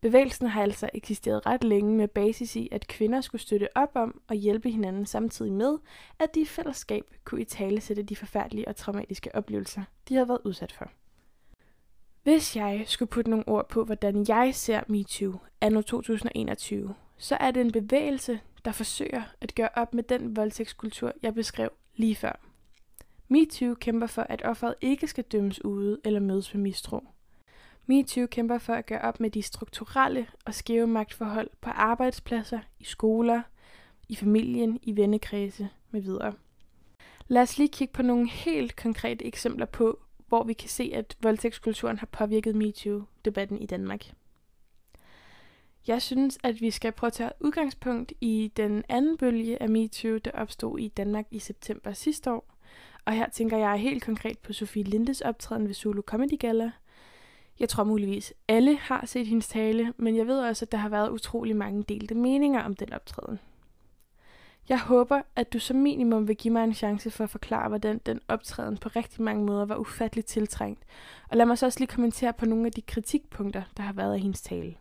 Bevægelsen 0.01 0.47
har 0.47 0.63
altså 0.63 0.89
eksisteret 0.93 1.45
ret 1.45 1.63
længe 1.63 1.95
med 1.95 2.07
basis 2.07 2.55
i, 2.55 2.69
at 2.71 2.87
kvinder 2.87 3.21
skulle 3.21 3.41
støtte 3.41 3.77
op 3.77 3.91
om 3.95 4.21
og 4.27 4.35
hjælpe 4.35 4.69
hinanden 4.69 5.05
samtidig 5.05 5.53
med, 5.53 5.77
at 6.19 6.35
de 6.35 6.41
i 6.41 6.45
fællesskab 6.45 7.03
kunne 7.25 7.41
i 7.41 7.45
tale 7.45 7.81
sætte 7.81 8.03
de 8.03 8.15
forfærdelige 8.15 8.67
og 8.67 8.75
traumatiske 8.75 9.35
oplevelser, 9.35 9.83
de 10.09 10.13
havde 10.13 10.27
været 10.27 10.41
udsat 10.43 10.71
for. 10.71 10.91
Hvis 12.23 12.55
jeg 12.55 12.83
skulle 12.85 13.09
putte 13.09 13.29
nogle 13.29 13.47
ord 13.47 13.69
på, 13.69 13.83
hvordan 13.83 14.25
jeg 14.27 14.55
ser 14.55 14.81
MeToo 14.87 15.33
anno 15.61 15.81
2021, 15.81 16.95
så 17.17 17.37
er 17.39 17.51
det 17.51 17.61
en 17.61 17.71
bevægelse, 17.71 18.39
der 18.65 18.71
forsøger 18.71 19.23
at 19.41 19.55
gøre 19.55 19.69
op 19.75 19.93
med 19.93 20.03
den 20.03 20.35
voldtægtskultur, 20.35 21.13
jeg 21.21 21.33
beskrev 21.33 21.69
lige 21.95 22.15
før. 22.15 22.39
MeToo 23.27 23.73
kæmper 23.73 24.07
for, 24.07 24.21
at 24.21 24.41
offeret 24.45 24.75
ikke 24.81 25.07
skal 25.07 25.23
dømmes 25.23 25.65
ude 25.65 25.99
eller 26.03 26.19
mødes 26.19 26.53
med 26.53 26.61
mistro. 26.61 27.03
MeToo 27.91 28.27
kæmper 28.27 28.57
for 28.57 28.73
at 28.73 28.85
gøre 28.85 29.01
op 29.01 29.19
med 29.19 29.29
de 29.29 29.41
strukturelle 29.41 30.27
og 30.45 30.53
skæve 30.53 30.87
magtforhold 30.87 31.49
på 31.61 31.69
arbejdspladser, 31.69 32.59
i 32.79 32.83
skoler, 32.83 33.41
i 34.09 34.15
familien, 34.15 34.79
i 34.83 34.95
vennekredse 34.95 35.69
med 35.91 36.01
videre. 36.01 36.33
Lad 37.27 37.41
os 37.41 37.57
lige 37.57 37.67
kigge 37.67 37.93
på 37.93 38.01
nogle 38.01 38.29
helt 38.29 38.75
konkrete 38.75 39.25
eksempler 39.25 39.65
på, 39.65 39.99
hvor 40.27 40.43
vi 40.43 40.53
kan 40.53 40.69
se, 40.69 40.91
at 40.93 41.17
voldtægtskulturen 41.21 41.99
har 41.99 42.05
påvirket 42.05 42.55
MeToo-debatten 42.55 43.61
i 43.61 43.65
Danmark. 43.65 44.11
Jeg 45.87 46.01
synes, 46.01 46.39
at 46.43 46.61
vi 46.61 46.71
skal 46.71 46.91
prøve 46.91 47.07
at 47.07 47.13
tage 47.13 47.31
udgangspunkt 47.39 48.13
i 48.21 48.51
den 48.57 48.83
anden 48.89 49.17
bølge 49.17 49.61
af 49.61 49.69
MeToo, 49.69 50.17
der 50.17 50.31
opstod 50.31 50.79
i 50.79 50.87
Danmark 50.87 51.25
i 51.31 51.39
september 51.39 51.93
sidste 51.93 52.31
år. 52.31 52.55
Og 53.05 53.13
her 53.13 53.29
tænker 53.29 53.57
jeg 53.57 53.77
helt 53.77 54.03
konkret 54.03 54.39
på 54.39 54.53
Sofie 54.53 54.83
Lindes 54.83 55.21
optræden 55.21 55.67
ved 55.67 55.73
Zulu 55.73 56.01
Comedy 56.01 56.39
Gala, 56.39 56.71
jeg 57.61 57.69
tror 57.69 57.83
muligvis 57.83 58.33
alle 58.47 58.77
har 58.77 59.05
set 59.05 59.27
hendes 59.27 59.47
tale, 59.47 59.93
men 59.97 60.15
jeg 60.15 60.27
ved 60.27 60.39
også, 60.39 60.65
at 60.65 60.71
der 60.71 60.77
har 60.77 60.89
været 60.89 61.09
utrolig 61.09 61.55
mange 61.55 61.83
delte 61.83 62.15
meninger 62.15 62.63
om 62.63 62.75
den 62.75 62.93
optræden. 62.93 63.39
Jeg 64.69 64.79
håber, 64.79 65.21
at 65.35 65.53
du 65.53 65.59
som 65.59 65.77
minimum 65.77 66.27
vil 66.27 66.35
give 66.35 66.53
mig 66.53 66.63
en 66.63 66.73
chance 66.73 67.11
for 67.11 67.23
at 67.23 67.29
forklare, 67.29 67.69
hvordan 67.69 68.01
den 68.05 68.19
optræden 68.27 68.77
på 68.77 68.89
rigtig 68.89 69.21
mange 69.21 69.45
måder 69.45 69.65
var 69.65 69.75
ufatteligt 69.75 70.27
tiltrængt, 70.27 70.83
og 71.29 71.37
lad 71.37 71.45
mig 71.45 71.57
så 71.57 71.65
også 71.65 71.79
lige 71.79 71.87
kommentere 71.87 72.33
på 72.33 72.45
nogle 72.45 72.65
af 72.65 72.71
de 72.71 72.81
kritikpunkter, 72.81 73.63
der 73.77 73.83
har 73.83 73.93
været 73.93 74.13
af 74.13 74.19
hendes 74.19 74.41
tale. 74.41 74.75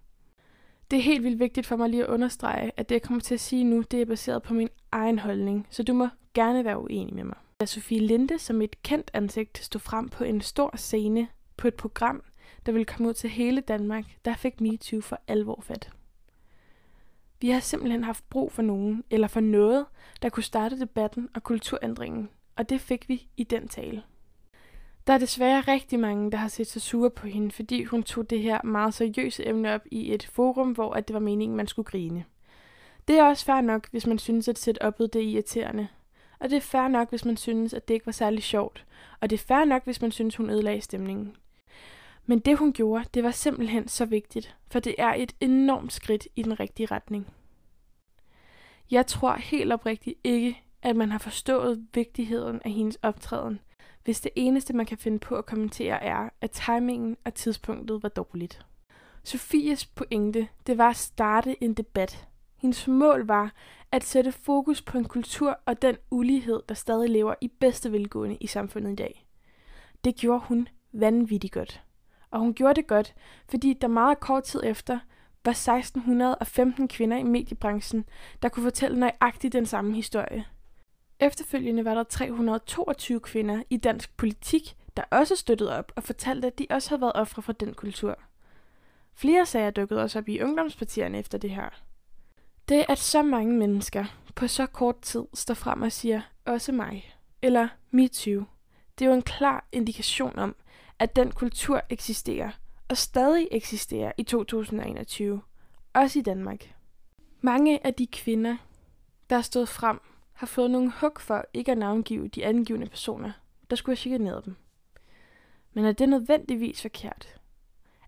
Det 0.91 0.99
er 0.99 1.03
helt 1.03 1.25
vildt 1.25 1.39
vigtigt 1.39 1.67
for 1.67 1.77
mig 1.77 1.89
lige 1.89 2.03
at 2.03 2.09
understrege, 2.09 2.73
at 2.77 2.89
det 2.89 2.95
jeg 2.95 3.03
kommer 3.03 3.21
til 3.21 3.35
at 3.35 3.41
sige 3.41 3.65
nu, 3.65 3.85
det 3.91 4.01
er 4.01 4.07
baseret 4.07 4.43
på 4.43 4.55
min 4.55 4.69
egen 4.93 5.19
holdning, 5.19 5.67
så 5.71 5.83
du 5.83 5.93
må 5.93 6.09
gerne 6.35 6.65
være 6.65 6.83
uenig 6.83 7.15
med 7.15 7.25
mig. 7.25 7.37
Da 7.61 7.67
Sofie 7.67 8.01
Linde 8.01 8.39
som 8.39 8.63
et 8.63 8.83
kendt 8.83 9.11
ansigt 9.15 9.59
stod 9.59 9.81
frem 9.81 10.09
på 10.09 10.25
en 10.25 10.41
stor 10.41 10.77
scene 10.77 11.29
på 11.57 11.69
et 11.69 11.75
program, 11.75 12.23
der 12.67 12.73
ville 12.73 12.85
komme 12.85 13.09
ud 13.09 13.15
til 13.15 13.31
hele 13.31 13.61
Danmark, 13.61 14.05
der 14.25 14.35
fik 14.35 14.61
MeToo 14.61 15.01
for 15.01 15.21
alvor 15.29 15.61
fat. 15.63 15.91
Vi 17.41 17.49
har 17.51 17.61
simpelthen 17.61 18.05
haft 18.05 18.31
brug 18.31 18.53
for 18.53 18.63
nogen, 18.63 19.05
eller 19.11 19.29
for 19.29 19.41
noget, 19.41 19.87
der 20.23 20.29
kunne 20.29 20.43
starte 20.43 20.81
debatten 20.81 21.29
og 21.35 21.43
kulturændringen, 21.43 22.29
og 22.57 22.69
det 22.69 22.81
fik 22.81 23.09
vi 23.09 23.29
i 23.37 23.45
den 23.45 23.69
tale. 23.69 24.03
Der 25.07 25.13
er 25.13 25.19
desværre 25.19 25.61
rigtig 25.61 26.01
mange, 26.01 26.31
der 26.31 26.39
har 26.39 26.49
set 26.49 26.67
sig 26.67 26.83
sure 26.83 27.11
på 27.11 27.27
hende, 27.27 27.51
fordi 27.51 27.85
hun 27.85 28.03
tog 28.03 28.31
det 28.31 28.43
her 28.43 28.63
meget 28.63 28.95
seriøse 28.95 29.49
emne 29.49 29.75
op 29.75 29.81
i 29.91 30.15
et 30.15 30.27
forum, 30.27 30.73
hvor 30.73 30.93
at 30.93 31.09
det 31.09 31.15
var 31.15 31.21
meningen, 31.21 31.57
man 31.57 31.67
skulle 31.67 31.87
grine. 31.87 32.25
Det 33.09 33.19
er 33.19 33.25
også 33.25 33.45
fair 33.45 33.61
nok, 33.61 33.91
hvis 33.91 34.07
man 34.07 34.19
synes, 34.19 34.49
at 34.49 34.69
setup'et 34.69 35.07
det 35.07 35.17
er 35.17 35.29
irriterende. 35.29 35.89
Og 36.39 36.51
det 36.51 36.57
er 36.57 36.61
fair 36.61 36.89
nok, 36.89 37.11
hvis 37.11 37.25
man 37.25 37.37
synes, 37.37 37.75
at 37.75 37.89
det 37.89 37.95
ikke 37.95 38.07
var 38.07 38.13
særlig 38.13 38.43
sjovt. 38.43 38.87
Og 39.21 39.31
det 39.31 39.41
er 39.41 39.45
fair 39.45 39.65
nok, 39.65 39.85
hvis 39.85 40.03
man 40.03 40.13
synes, 40.13 40.37
hun 40.37 40.51
ødelagde 40.51 40.81
stemningen. 40.81 41.37
Men 42.27 42.39
det 42.39 42.59
hun 42.59 42.73
gjorde, 42.73 43.05
det 43.15 43.25
var 43.25 43.31
simpelthen 43.31 43.89
så 43.89 44.05
vigtigt, 44.05 44.57
for 44.69 44.81
det 44.81 44.95
er 44.99 45.15
et 45.15 45.33
enormt 45.41 45.93
skridt 45.93 46.29
i 46.37 46.43
den 46.43 46.61
rigtige 46.61 46.87
retning. 46.87 47.27
Jeg 48.91 49.07
tror 49.07 49.35
helt 49.35 49.73
oprigtigt 49.73 50.19
ikke, 50.25 50.63
at 50.83 50.97
man 50.97 51.11
har 51.11 51.19
forstået 51.19 51.87
vigtigheden 51.95 52.61
af 52.65 52.71
hendes 52.71 52.99
optræden, 53.03 53.61
hvis 54.05 54.21
det 54.21 54.33
eneste, 54.37 54.73
man 54.73 54.87
kan 54.87 54.99
finde 54.99 55.19
på 55.19 55.35
at 55.35 55.47
kommentere, 55.47 56.03
er, 56.03 56.29
at 56.41 56.51
timingen 56.51 57.17
og 57.25 57.35
tidspunktet 57.35 58.03
var 58.03 58.09
dårligt. 58.09 58.67
Sofies 59.25 59.87
pointe, 59.87 60.49
det 60.67 60.79
var 60.79 60.91
at 60.91 60.97
starte 60.97 61.65
en 61.65 61.75
debat. 61.75 62.29
Hendes 62.57 62.89
mål 62.89 63.27
var 63.27 63.53
at 63.93 64.05
sætte 64.05 64.33
fokus 64.33 64.83
på 64.83 64.99
en 64.99 65.05
kultur 65.05 65.59
og 65.67 65.83
den 65.83 65.97
ulighed, 66.11 66.63
der 66.69 66.75
stadig 66.75 67.11
lever 67.11 67.35
i 67.41 67.49
bedste 67.49 67.93
velgående 67.93 68.37
i 68.41 68.47
samfundet 68.47 68.93
i 68.93 68.95
dag. 68.95 69.27
Det 70.05 70.17
gjorde 70.17 70.45
hun 70.45 70.69
vanvittigt 70.93 71.53
godt. 71.53 71.83
Og 72.31 72.41
hun 72.41 72.55
gjorde 72.55 72.75
det 72.75 72.87
godt, 72.87 73.15
fordi 73.49 73.73
der 73.73 73.89
meget 73.89 74.21
kort 74.21 74.45
tid 74.45 74.61
efter 74.65 74.99
var 75.45 75.53
1615 75.53 76.89
kvinder 76.89 77.17
i 77.17 77.23
mediebranchen, 77.23 78.05
der 78.43 78.49
kunne 78.49 78.63
fortælle 78.63 78.99
nøjagtigt 78.99 79.53
den 79.53 79.67
samme 79.67 79.95
historie. 79.95 80.45
Efterfølgende 81.21 81.85
var 81.85 81.95
der 81.95 82.03
322 82.03 83.21
kvinder 83.21 83.63
i 83.71 83.77
dansk 83.77 84.17
politik, 84.17 84.77
der 84.97 85.03
også 85.11 85.37
støttede 85.37 85.79
op 85.79 85.93
og 85.97 86.03
fortalte, 86.03 86.47
at 86.47 86.59
de 86.59 86.67
også 86.71 86.89
havde 86.91 87.01
været 87.01 87.13
ofre 87.15 87.43
for 87.43 87.53
den 87.53 87.75
kultur. 87.75 88.19
Flere 89.15 89.47
sager 89.47 89.71
dukkede 89.71 90.03
også 90.03 90.19
op 90.19 90.29
i 90.29 90.41
ungdomspartierne 90.41 91.19
efter 91.19 91.39
det 91.39 91.51
her. 91.51 91.69
Det, 92.69 92.85
at 92.89 92.99
så 92.99 93.23
mange 93.23 93.53
mennesker 93.53 94.05
på 94.35 94.47
så 94.47 94.67
kort 94.67 95.01
tid 95.01 95.25
står 95.35 95.55
frem 95.55 95.83
og 95.83 95.93
siger, 95.93 96.21
også 96.45 96.73
mig, 96.73 97.15
eller 97.43 97.69
me 97.91 98.09
too, 98.09 98.45
det 98.99 99.05
er 99.05 99.09
jo 99.09 99.15
en 99.15 99.23
klar 99.23 99.69
indikation 99.73 100.39
om, 100.39 100.57
at 101.01 101.17
den 101.17 101.33
kultur 101.33 101.83
eksisterer, 101.91 102.51
og 102.89 102.97
stadig 102.97 103.49
eksisterer 103.51 104.13
i 104.17 104.23
2021, 104.23 105.43
også 105.93 106.19
i 106.19 106.23
Danmark. 106.23 106.75
Mange 107.41 107.87
af 107.87 107.95
de 107.95 108.07
kvinder, 108.07 108.57
der 109.31 109.37
er 109.37 109.43
stået 109.43 109.69
frem, 109.69 110.01
har 110.33 110.47
fået 110.47 110.71
nogle 110.71 110.93
hug 111.01 111.13
for 111.21 111.45
ikke 111.55 111.73
at 111.73 111.79
navngive 111.79 112.29
de 112.29 112.45
angivende 112.45 112.87
personer, 112.87 113.33
der 113.71 113.77
skulle 113.77 113.93
have 113.93 114.01
chikaneret 114.01 114.45
dem. 114.45 114.57
Men 115.73 115.85
er 115.85 115.93
det 115.93 116.09
nødvendigvis 116.09 116.83
forkert? 116.83 117.41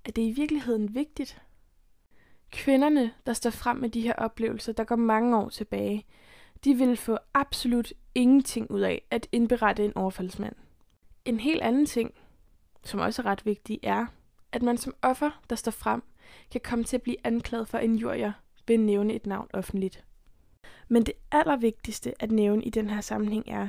Er 0.04 0.10
det 0.10 0.22
i 0.22 0.30
virkeligheden 0.30 0.94
vigtigt? 0.94 1.42
Kvinderne, 2.50 3.12
der 3.26 3.32
står 3.32 3.50
frem 3.50 3.76
med 3.76 3.90
de 3.90 4.00
her 4.00 4.14
oplevelser, 4.14 4.72
der 4.72 4.84
går 4.84 4.96
mange 4.96 5.36
år 5.36 5.48
tilbage, 5.48 6.06
de 6.64 6.74
vil 6.74 6.96
få 6.96 7.18
absolut 7.34 7.92
ingenting 8.14 8.70
ud 8.70 8.80
af 8.80 9.02
at 9.10 9.28
indberette 9.32 9.84
en 9.84 9.96
overfaldsmand. 9.96 10.54
En 11.24 11.40
helt 11.40 11.62
anden 11.62 11.86
ting, 11.86 12.14
som 12.84 13.00
også 13.00 13.22
er 13.22 13.26
ret 13.26 13.46
vigtig, 13.46 13.80
er, 13.82 14.06
at 14.52 14.62
man 14.62 14.76
som 14.76 14.94
offer, 15.02 15.30
der 15.50 15.56
står 15.56 15.72
frem, 15.72 16.02
kan 16.50 16.60
komme 16.64 16.84
til 16.84 16.96
at 16.96 17.02
blive 17.02 17.16
anklaget 17.24 17.68
for 17.68 17.78
injurier 17.78 18.32
ved 18.66 18.74
at 18.74 18.80
nævne 18.80 19.14
et 19.14 19.26
navn 19.26 19.48
offentligt. 19.52 20.04
Men 20.88 21.06
det 21.06 21.14
allervigtigste 21.32 22.22
at 22.22 22.30
nævne 22.30 22.64
i 22.64 22.70
den 22.70 22.90
her 22.90 23.00
sammenhæng 23.00 23.48
er, 23.48 23.68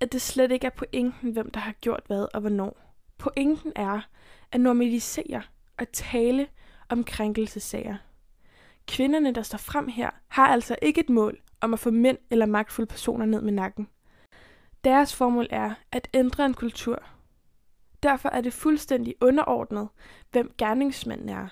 at 0.00 0.12
det 0.12 0.22
slet 0.22 0.52
ikke 0.52 0.66
er 0.66 0.70
pointen, 0.70 1.32
hvem 1.32 1.50
der 1.50 1.60
har 1.60 1.72
gjort 1.72 2.02
hvad 2.06 2.26
og 2.34 2.40
hvornår. 2.40 2.94
Pointen 3.18 3.72
er 3.76 4.00
at 4.52 4.60
normalisere 4.60 5.42
og 5.78 5.92
tale 5.92 6.46
om 6.88 7.04
krænkelsesager. 7.04 7.96
Kvinderne, 8.86 9.34
der 9.34 9.42
står 9.42 9.58
frem 9.58 9.88
her, 9.88 10.10
har 10.28 10.46
altså 10.46 10.76
ikke 10.82 11.00
et 11.00 11.10
mål 11.10 11.40
om 11.60 11.72
at 11.72 11.78
få 11.78 11.90
mænd 11.90 12.18
eller 12.30 12.46
magtfulde 12.46 12.88
personer 12.88 13.26
ned 13.26 13.40
med 13.40 13.52
nakken. 13.52 13.88
Deres 14.84 15.14
formål 15.14 15.46
er 15.50 15.74
at 15.92 16.08
ændre 16.14 16.46
en 16.46 16.54
kultur. 16.54 17.02
Derfor 18.02 18.28
er 18.28 18.40
det 18.40 18.52
fuldstændig 18.52 19.14
underordnet, 19.20 19.88
hvem 20.30 20.54
gerningsmanden 20.58 21.28
er. 21.28 21.48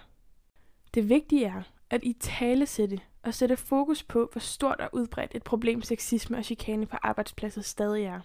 Det 0.95 1.09
vigtige 1.09 1.47
er 1.47 1.63
at 1.91 2.05
i 2.05 2.13
tale 2.13 2.67
sætte 2.67 3.01
og 3.23 3.35
sætte 3.35 3.57
fokus 3.57 4.03
på, 4.03 4.29
hvor 4.33 4.41
stort 4.41 4.81
og 4.81 4.91
udbredt 4.93 5.35
et 5.35 5.43
problem 5.43 5.83
sexisme 5.83 6.37
og 6.37 6.45
chikane 6.45 6.87
på 6.87 6.97
arbejdspladser 7.03 7.63
stadig 7.63 8.05
er. 8.05 8.21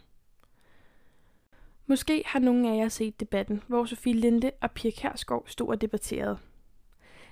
Måske 1.88 2.24
har 2.26 2.40
nogen 2.40 2.66
af 2.66 2.78
jer 2.78 2.90
set 2.90 3.20
debatten, 3.20 3.64
hvor 3.68 3.86
Sofie 3.86 4.14
Linde 4.14 4.52
og 4.62 4.72
Pia 4.72 4.92
Kærsgaard 4.92 5.44
stod 5.48 5.68
og 5.68 5.82
debatterede. 5.82 6.38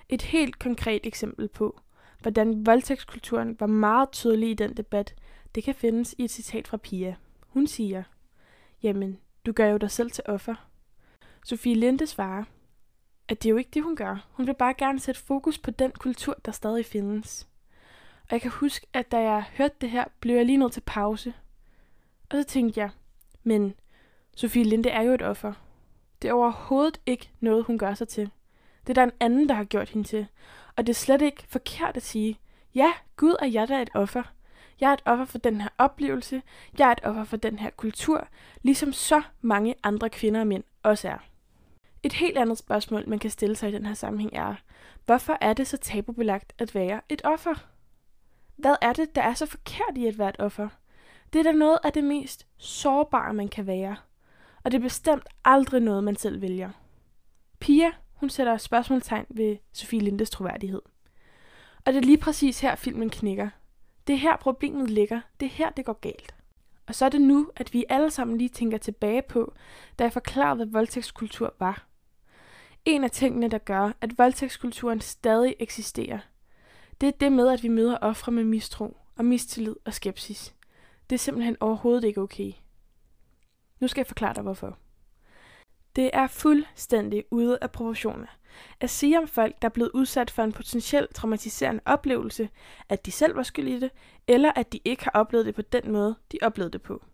Et 0.08 0.22
helt 0.22 0.58
konkret 0.58 1.06
eksempel 1.06 1.48
på, 1.48 1.80
hvordan 2.20 2.66
voldtægtskulturen 2.66 3.56
var 3.60 3.66
meget 3.66 4.10
tydelig 4.12 4.50
i 4.50 4.54
den 4.54 4.76
debat, 4.76 5.14
det 5.54 5.64
kan 5.64 5.74
findes 5.74 6.14
i 6.18 6.24
et 6.24 6.30
citat 6.30 6.68
fra 6.68 6.76
Pia. 6.76 7.16
Hun 7.46 7.66
siger, 7.66 8.02
jamen, 8.82 9.18
du 9.46 9.52
gør 9.52 9.66
jo 9.66 9.76
dig 9.76 9.90
selv 9.90 10.10
til 10.10 10.24
offer. 10.26 10.71
Sofie 11.44 11.74
Linde 11.74 12.06
svarer, 12.06 12.44
at 13.28 13.42
det 13.42 13.48
er 13.48 13.50
jo 13.50 13.56
ikke 13.56 13.70
det, 13.74 13.82
hun 13.82 13.96
gør. 13.96 14.26
Hun 14.30 14.46
vil 14.46 14.54
bare 14.54 14.74
gerne 14.74 15.00
sætte 15.00 15.20
fokus 15.20 15.58
på 15.58 15.70
den 15.70 15.90
kultur, 15.90 16.36
der 16.44 16.52
stadig 16.52 16.86
findes. 16.86 17.48
Og 18.22 18.32
jeg 18.32 18.40
kan 18.40 18.50
huske, 18.50 18.86
at 18.92 19.12
da 19.12 19.18
jeg 19.20 19.44
hørte 19.56 19.74
det 19.80 19.90
her, 19.90 20.04
blev 20.20 20.36
jeg 20.36 20.46
lige 20.46 20.58
nødt 20.58 20.72
til 20.72 20.82
pause. 20.86 21.34
Og 22.30 22.36
så 22.36 22.44
tænkte 22.44 22.80
jeg, 22.80 22.90
men 23.42 23.74
Sofie 24.36 24.64
Linde 24.64 24.90
er 24.90 25.02
jo 25.02 25.12
et 25.12 25.22
offer. 25.22 25.52
Det 26.22 26.28
er 26.28 26.32
overhovedet 26.32 27.00
ikke 27.06 27.30
noget, 27.40 27.64
hun 27.64 27.78
gør 27.78 27.94
sig 27.94 28.08
til. 28.08 28.30
Det 28.80 28.90
er 28.90 28.94
der 28.94 29.02
en 29.02 29.12
anden, 29.20 29.48
der 29.48 29.54
har 29.54 29.64
gjort 29.64 29.88
hende 29.88 30.08
til. 30.08 30.26
Og 30.76 30.86
det 30.86 30.92
er 30.92 30.94
slet 30.94 31.22
ikke 31.22 31.44
forkert 31.48 31.96
at 31.96 32.02
sige, 32.02 32.38
ja, 32.74 32.92
Gud 33.16 33.36
er 33.42 33.46
jeg 33.46 33.68
da 33.68 33.82
et 33.82 33.90
offer. 33.94 34.22
Jeg 34.80 34.88
er 34.88 34.94
et 34.94 35.02
offer 35.06 35.24
for 35.24 35.38
den 35.38 35.60
her 35.60 35.68
oplevelse. 35.78 36.42
Jeg 36.78 36.88
er 36.88 36.92
et 36.92 37.00
offer 37.04 37.24
for 37.24 37.36
den 37.36 37.58
her 37.58 37.70
kultur, 37.70 38.28
ligesom 38.62 38.92
så 38.92 39.22
mange 39.40 39.74
andre 39.82 40.10
kvinder 40.10 40.40
og 40.40 40.46
mænd 40.46 40.64
også 40.82 41.08
er. 41.08 41.31
Et 42.02 42.12
helt 42.12 42.38
andet 42.38 42.58
spørgsmål, 42.58 43.08
man 43.08 43.18
kan 43.18 43.30
stille 43.30 43.56
sig 43.56 43.68
i 43.68 43.72
den 43.72 43.86
her 43.86 43.94
sammenhæng 43.94 44.32
er, 44.34 44.54
hvorfor 45.06 45.38
er 45.40 45.52
det 45.52 45.66
så 45.66 45.76
tabubelagt 45.76 46.52
at 46.58 46.74
være 46.74 47.00
et 47.08 47.22
offer? 47.24 47.54
Hvad 48.56 48.76
er 48.82 48.92
det, 48.92 49.14
der 49.14 49.22
er 49.22 49.34
så 49.34 49.46
forkert 49.46 49.96
i 49.96 50.06
at 50.06 50.18
være 50.18 50.28
et 50.28 50.36
offer? 50.38 50.68
Det 51.32 51.38
er 51.38 51.42
da 51.42 51.52
noget 51.52 51.78
af 51.84 51.92
det 51.92 52.04
mest 52.04 52.46
sårbare, 52.56 53.34
man 53.34 53.48
kan 53.48 53.66
være. 53.66 53.96
Og 54.64 54.72
det 54.72 54.78
er 54.78 54.82
bestemt 54.82 55.28
aldrig 55.44 55.80
noget, 55.80 56.04
man 56.04 56.16
selv 56.16 56.40
vælger. 56.40 56.70
Pia, 57.60 57.90
hun 58.14 58.30
sætter 58.30 58.56
spørgsmålstegn 58.56 59.26
ved 59.30 59.56
Sofie 59.72 60.00
Lindes 60.00 60.30
troværdighed. 60.30 60.82
Og 61.84 61.92
det 61.92 61.96
er 61.96 62.06
lige 62.06 62.18
præcis 62.18 62.60
her, 62.60 62.74
filmen 62.74 63.10
knækker. 63.10 63.48
Det 64.06 64.12
er 64.12 64.18
her, 64.18 64.36
problemet 64.36 64.90
ligger. 64.90 65.20
Det 65.40 65.46
er 65.46 65.50
her, 65.50 65.70
det 65.70 65.84
går 65.84 66.00
galt. 66.00 66.34
Og 66.86 66.94
så 66.94 67.04
er 67.04 67.08
det 67.08 67.20
nu, 67.20 67.50
at 67.56 67.72
vi 67.72 67.84
alle 67.88 68.10
sammen 68.10 68.38
lige 68.38 68.48
tænker 68.48 68.78
tilbage 68.78 69.22
på, 69.22 69.54
da 69.98 70.04
jeg 70.04 70.12
forklarede, 70.12 70.56
hvad 70.56 70.66
voldtægtskultur 70.66 71.54
var. 71.58 71.86
En 72.84 73.04
af 73.04 73.10
tingene, 73.10 73.48
der 73.48 73.58
gør, 73.58 73.92
at 74.00 74.18
voldtægtskulturen 74.18 75.00
stadig 75.00 75.54
eksisterer, 75.58 76.18
det 77.00 77.06
er 77.06 77.12
det 77.20 77.32
med, 77.32 77.48
at 77.48 77.62
vi 77.62 77.68
møder 77.68 77.98
ofre 77.98 78.32
med 78.32 78.44
mistro 78.44 78.96
og 79.16 79.24
mistillid 79.24 79.76
og 79.84 79.94
skepsis. 79.94 80.54
Det 81.10 81.16
er 81.16 81.18
simpelthen 81.18 81.56
overhovedet 81.60 82.04
ikke 82.04 82.20
okay. 82.20 82.52
Nu 83.80 83.88
skal 83.88 84.00
jeg 84.00 84.06
forklare 84.06 84.34
dig, 84.34 84.42
hvorfor. 84.42 84.78
Det 85.96 86.10
er 86.12 86.26
fuldstændig 86.26 87.24
ude 87.30 87.58
af 87.62 87.70
proportioner 87.70 88.26
at 88.80 88.90
sige 88.90 89.18
om 89.18 89.28
folk, 89.28 89.62
der 89.62 89.68
er 89.68 89.72
blevet 89.72 89.90
udsat 89.94 90.30
for 90.30 90.42
en 90.42 90.52
potentielt 90.52 91.14
traumatiserende 91.14 91.80
oplevelse, 91.84 92.48
at 92.88 93.06
de 93.06 93.10
selv 93.10 93.36
var 93.36 93.42
skyld 93.42 93.68
i 93.68 93.80
det, 93.80 93.90
eller 94.28 94.52
at 94.56 94.72
de 94.72 94.80
ikke 94.84 95.04
har 95.04 95.10
oplevet 95.14 95.46
det 95.46 95.54
på 95.54 95.62
den 95.62 95.92
måde, 95.92 96.14
de 96.32 96.38
oplevede 96.42 96.72
det 96.72 96.82
på. 96.82 97.04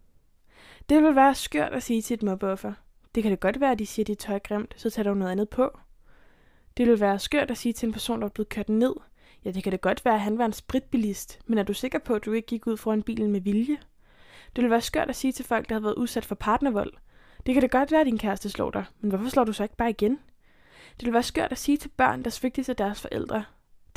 Det 0.88 1.02
vil 1.02 1.14
være 1.16 1.34
skørt 1.34 1.72
at 1.72 1.82
sige 1.82 2.02
til 2.02 2.14
et 2.14 2.22
mobbeoffer. 2.22 2.72
Det 3.14 3.22
kan 3.22 3.32
det 3.32 3.40
godt 3.40 3.60
være, 3.60 3.70
at 3.70 3.78
de 3.78 3.86
siger, 3.86 4.04
at 4.04 4.06
dit 4.06 4.18
tøj 4.18 4.38
grimt, 4.38 4.74
så 4.76 4.90
tager 4.90 5.08
du 5.08 5.14
noget 5.14 5.32
andet 5.32 5.48
på. 5.48 5.78
Det 6.76 6.86
vil 6.86 7.00
være 7.00 7.18
skørt 7.18 7.50
at 7.50 7.58
sige 7.58 7.72
til 7.72 7.86
en 7.86 7.92
person, 7.92 8.20
der 8.20 8.26
er 8.26 8.30
blevet 8.30 8.48
kørt 8.48 8.68
ned. 8.68 8.94
Ja, 9.44 9.50
det 9.50 9.62
kan 9.62 9.72
det 9.72 9.80
godt 9.80 10.04
være, 10.04 10.14
at 10.14 10.20
han 10.20 10.38
var 10.38 10.44
en 10.44 10.52
spritbilist, 10.52 11.40
men 11.46 11.58
er 11.58 11.62
du 11.62 11.74
sikker 11.74 11.98
på, 11.98 12.14
at 12.14 12.24
du 12.24 12.32
ikke 12.32 12.46
gik 12.46 12.66
ud 12.66 12.76
foran 12.76 13.02
bilen 13.02 13.30
med 13.30 13.40
vilje? 13.40 13.78
Det 14.56 14.62
vil 14.62 14.70
være 14.70 14.80
skørt 14.80 15.08
at 15.08 15.16
sige 15.16 15.32
til 15.32 15.44
folk, 15.44 15.68
der 15.68 15.74
har 15.74 15.80
været 15.80 15.94
udsat 15.94 16.24
for 16.24 16.34
partnervold. 16.34 16.92
Det 17.46 17.54
kan 17.54 17.62
det 17.62 17.70
godt 17.70 17.92
være, 17.92 18.00
at 18.00 18.06
din 18.06 18.18
kæreste 18.18 18.50
slår 18.50 18.70
dig, 18.70 18.84
men 19.00 19.08
hvorfor 19.08 19.28
slår 19.28 19.44
du 19.44 19.52
så 19.52 19.62
ikke 19.62 19.76
bare 19.76 19.90
igen? 19.90 20.18
Det 21.00 21.06
vil 21.06 21.12
være 21.12 21.22
skørt 21.22 21.52
at 21.52 21.58
sige 21.58 21.76
til 21.76 21.88
børn, 21.88 22.22
der 22.22 22.30
svigtes 22.30 22.68
af 22.68 22.76
deres 22.76 23.00
forældre. 23.00 23.44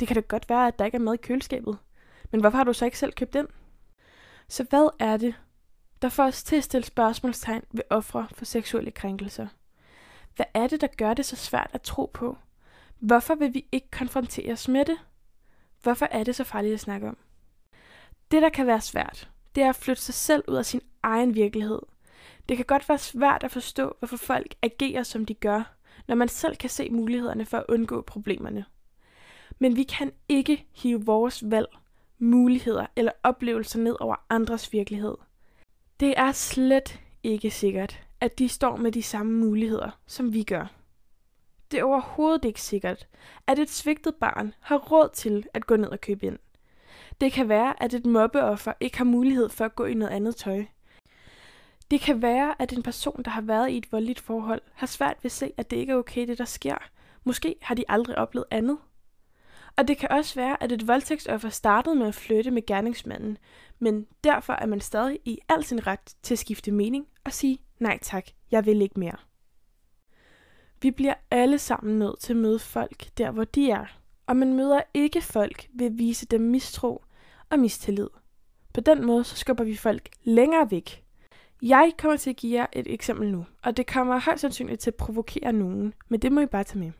Det 0.00 0.08
kan 0.08 0.14
da 0.14 0.20
godt 0.20 0.48
være, 0.48 0.66
at 0.66 0.78
der 0.78 0.84
ikke 0.84 0.96
er 0.96 1.00
mad 1.00 1.14
i 1.14 1.16
køleskabet. 1.16 1.78
Men 2.30 2.40
hvorfor 2.40 2.56
har 2.56 2.64
du 2.64 2.72
så 2.72 2.84
ikke 2.84 2.98
selv 2.98 3.12
købt 3.12 3.32
den? 3.32 3.46
Så 4.48 4.66
hvad 4.70 4.88
er 4.98 5.16
det, 5.16 5.34
der 6.02 6.08
får 6.08 6.24
os 6.24 6.42
til 6.42 6.56
at 6.56 6.64
stille 6.64 6.84
spørgsmålstegn 6.84 7.62
ved 7.70 7.82
ofre 7.90 8.28
for 8.34 8.44
seksuelle 8.44 8.90
krænkelser? 8.90 9.46
Hvad 10.36 10.46
er 10.54 10.66
det, 10.66 10.80
der 10.80 10.86
gør 10.86 11.14
det 11.14 11.26
så 11.26 11.36
svært 11.36 11.70
at 11.72 11.82
tro 11.82 12.10
på? 12.14 12.36
Hvorfor 12.98 13.34
vil 13.34 13.54
vi 13.54 13.66
ikke 13.72 13.90
konfronteres 13.90 14.68
med 14.68 14.84
det? 14.84 14.96
Hvorfor 15.82 16.06
er 16.10 16.24
det 16.24 16.36
så 16.36 16.44
farligt 16.44 16.74
at 16.74 16.80
snakke 16.80 17.08
om? 17.08 17.16
Det, 18.30 18.42
der 18.42 18.48
kan 18.48 18.66
være 18.66 18.80
svært, 18.80 19.30
det 19.54 19.62
er 19.62 19.68
at 19.68 19.76
flytte 19.76 20.02
sig 20.02 20.14
selv 20.14 20.44
ud 20.48 20.56
af 20.56 20.66
sin 20.66 20.80
egen 21.02 21.34
virkelighed. 21.34 21.78
Det 22.48 22.56
kan 22.56 22.66
godt 22.66 22.88
være 22.88 22.98
svært 22.98 23.44
at 23.44 23.50
forstå, 23.50 23.96
hvorfor 23.98 24.16
folk 24.16 24.54
agerer, 24.62 25.02
som 25.02 25.26
de 25.26 25.34
gør, 25.34 25.74
når 26.08 26.14
man 26.14 26.28
selv 26.28 26.56
kan 26.56 26.70
se 26.70 26.90
mulighederne 26.90 27.46
for 27.46 27.58
at 27.58 27.64
undgå 27.68 28.00
problemerne. 28.00 28.64
Men 29.58 29.76
vi 29.76 29.82
kan 29.82 30.12
ikke 30.28 30.66
hive 30.72 31.04
vores 31.04 31.50
valg, 31.50 31.68
muligheder 32.18 32.86
eller 32.96 33.12
oplevelser 33.22 33.78
ned 33.78 33.96
over 34.00 34.16
andres 34.30 34.72
virkelighed. 34.72 35.14
Det 36.00 36.14
er 36.16 36.32
slet 36.32 37.00
ikke 37.22 37.50
sikkert, 37.50 38.00
at 38.20 38.38
de 38.38 38.48
står 38.48 38.76
med 38.76 38.92
de 38.92 39.02
samme 39.02 39.32
muligheder, 39.32 39.90
som 40.06 40.32
vi 40.32 40.42
gør. 40.42 40.66
Det 41.70 41.80
er 41.80 41.84
overhovedet 41.84 42.44
ikke 42.44 42.62
sikkert, 42.62 43.08
at 43.46 43.58
et 43.58 43.70
svigtet 43.70 44.14
barn 44.14 44.54
har 44.60 44.76
råd 44.76 45.08
til 45.14 45.46
at 45.54 45.66
gå 45.66 45.76
ned 45.76 45.88
og 45.88 46.00
købe 46.00 46.26
ind. 46.26 46.38
Det 47.20 47.32
kan 47.32 47.48
være, 47.48 47.82
at 47.82 47.94
et 47.94 48.06
mobbeoffer 48.06 48.72
ikke 48.80 48.98
har 48.98 49.04
mulighed 49.04 49.48
for 49.48 49.64
at 49.64 49.74
gå 49.74 49.84
i 49.84 49.94
noget 49.94 50.12
andet 50.12 50.36
tøj. 50.36 50.64
Det 51.90 52.00
kan 52.00 52.22
være, 52.22 52.54
at 52.62 52.72
en 52.72 52.82
person, 52.82 53.22
der 53.24 53.30
har 53.30 53.40
været 53.40 53.70
i 53.70 53.76
et 53.76 53.92
voldeligt 53.92 54.20
forhold, 54.20 54.62
har 54.74 54.86
svært 54.86 55.16
ved 55.22 55.28
at 55.28 55.32
se, 55.32 55.52
at 55.56 55.70
det 55.70 55.76
ikke 55.76 55.92
er 55.92 55.96
okay, 55.96 56.26
det 56.26 56.38
der 56.38 56.44
sker. 56.44 56.76
Måske 57.24 57.56
har 57.62 57.74
de 57.74 57.84
aldrig 57.88 58.18
oplevet 58.18 58.46
andet. 58.50 58.78
Og 59.76 59.88
det 59.88 59.98
kan 59.98 60.10
også 60.10 60.34
være, 60.34 60.62
at 60.62 60.72
et 60.72 60.88
voldtægtsoffer 60.88 61.48
startede 61.48 61.94
med 61.94 62.06
at 62.06 62.14
flytte 62.14 62.50
med 62.50 62.66
gerningsmanden, 62.66 63.38
men 63.78 64.06
derfor 64.24 64.52
er 64.52 64.66
man 64.66 64.80
stadig 64.80 65.18
i 65.24 65.38
al 65.48 65.64
sin 65.64 65.86
ret 65.86 66.14
til 66.22 66.34
at 66.34 66.38
skifte 66.38 66.72
mening 66.72 67.06
og 67.24 67.32
sige, 67.32 67.58
nej 67.78 67.98
tak, 68.02 68.26
jeg 68.50 68.66
vil 68.66 68.82
ikke 68.82 69.00
mere. 69.00 69.16
Vi 70.82 70.90
bliver 70.90 71.14
alle 71.30 71.58
sammen 71.58 71.98
nødt 71.98 72.20
til 72.20 72.32
at 72.32 72.36
møde 72.36 72.58
folk 72.58 73.18
der, 73.18 73.30
hvor 73.30 73.44
de 73.44 73.70
er, 73.70 73.86
og 74.26 74.36
man 74.36 74.54
møder 74.54 74.80
ikke 74.94 75.20
folk 75.20 75.68
ved 75.74 75.86
at 75.86 75.98
vise 75.98 76.26
dem 76.26 76.40
mistro 76.40 77.04
og 77.50 77.58
mistillid. 77.58 78.08
På 78.74 78.80
den 78.80 79.06
måde 79.06 79.24
så 79.24 79.36
skubber 79.36 79.64
vi 79.64 79.76
folk 79.76 80.08
længere 80.24 80.70
væk. 80.70 81.04
Jeg 81.62 81.92
kommer 81.98 82.16
til 82.16 82.30
at 82.30 82.36
give 82.36 82.60
jer 82.60 82.66
et 82.72 82.92
eksempel 82.92 83.32
nu, 83.32 83.46
og 83.62 83.76
det 83.76 83.86
kommer 83.86 84.18
højst 84.18 84.40
sandsynligt 84.40 84.80
til 84.80 84.90
at 84.90 84.94
provokere 84.94 85.52
nogen, 85.52 85.94
men 86.08 86.20
det 86.20 86.32
må 86.32 86.40
I 86.40 86.46
bare 86.46 86.64
tage 86.64 86.78
med. 86.78 86.92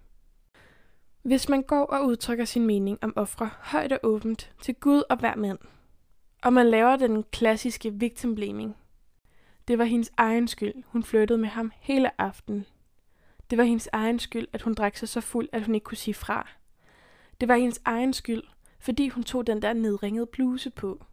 Hvis 1.23 1.49
man 1.49 1.63
går 1.63 1.85
og 1.85 2.07
udtrykker 2.07 2.45
sin 2.45 2.67
mening 2.67 2.99
om 3.03 3.13
ofre 3.17 3.51
højt 3.61 3.93
og 3.93 4.01
åbent 4.03 4.53
til 4.63 4.75
Gud 4.75 5.03
og 5.11 5.17
hver 5.17 5.35
mand, 5.37 5.59
og 6.43 6.53
man 6.53 6.67
laver 6.67 6.97
den 6.97 7.23
klassiske 7.23 7.95
victim 7.95 8.35
blaming. 8.35 8.77
Det 9.69 9.79
var 9.79 9.85
hendes 9.85 10.13
egen 10.17 10.49
skyld, 10.49 10.75
hun 10.87 11.03
flyttede 11.03 11.39
med 11.39 11.49
ham 11.49 11.73
hele 11.81 12.21
aftenen. 12.21 12.67
Det 13.51 13.59
var 13.59 13.65
hendes 13.65 13.89
egen 13.93 14.19
skyld, 14.19 14.49
at 14.53 14.63
hun 14.63 14.75
drak 14.75 14.97
sig 14.97 15.09
så 15.09 15.21
fuld, 15.21 15.49
at 15.53 15.67
hun 15.67 15.75
ikke 15.75 15.85
kunne 15.85 15.97
sige 15.97 16.15
fra. 16.15 16.49
Det 17.41 17.49
var 17.49 17.57
hendes 17.57 17.81
egen 17.85 18.13
skyld, 18.13 18.43
fordi 18.79 19.09
hun 19.09 19.25
tog 19.25 19.47
den 19.47 19.63
der 19.63 19.73
nedringede 19.73 20.27
bluse 20.27 20.71
på. 20.71 21.05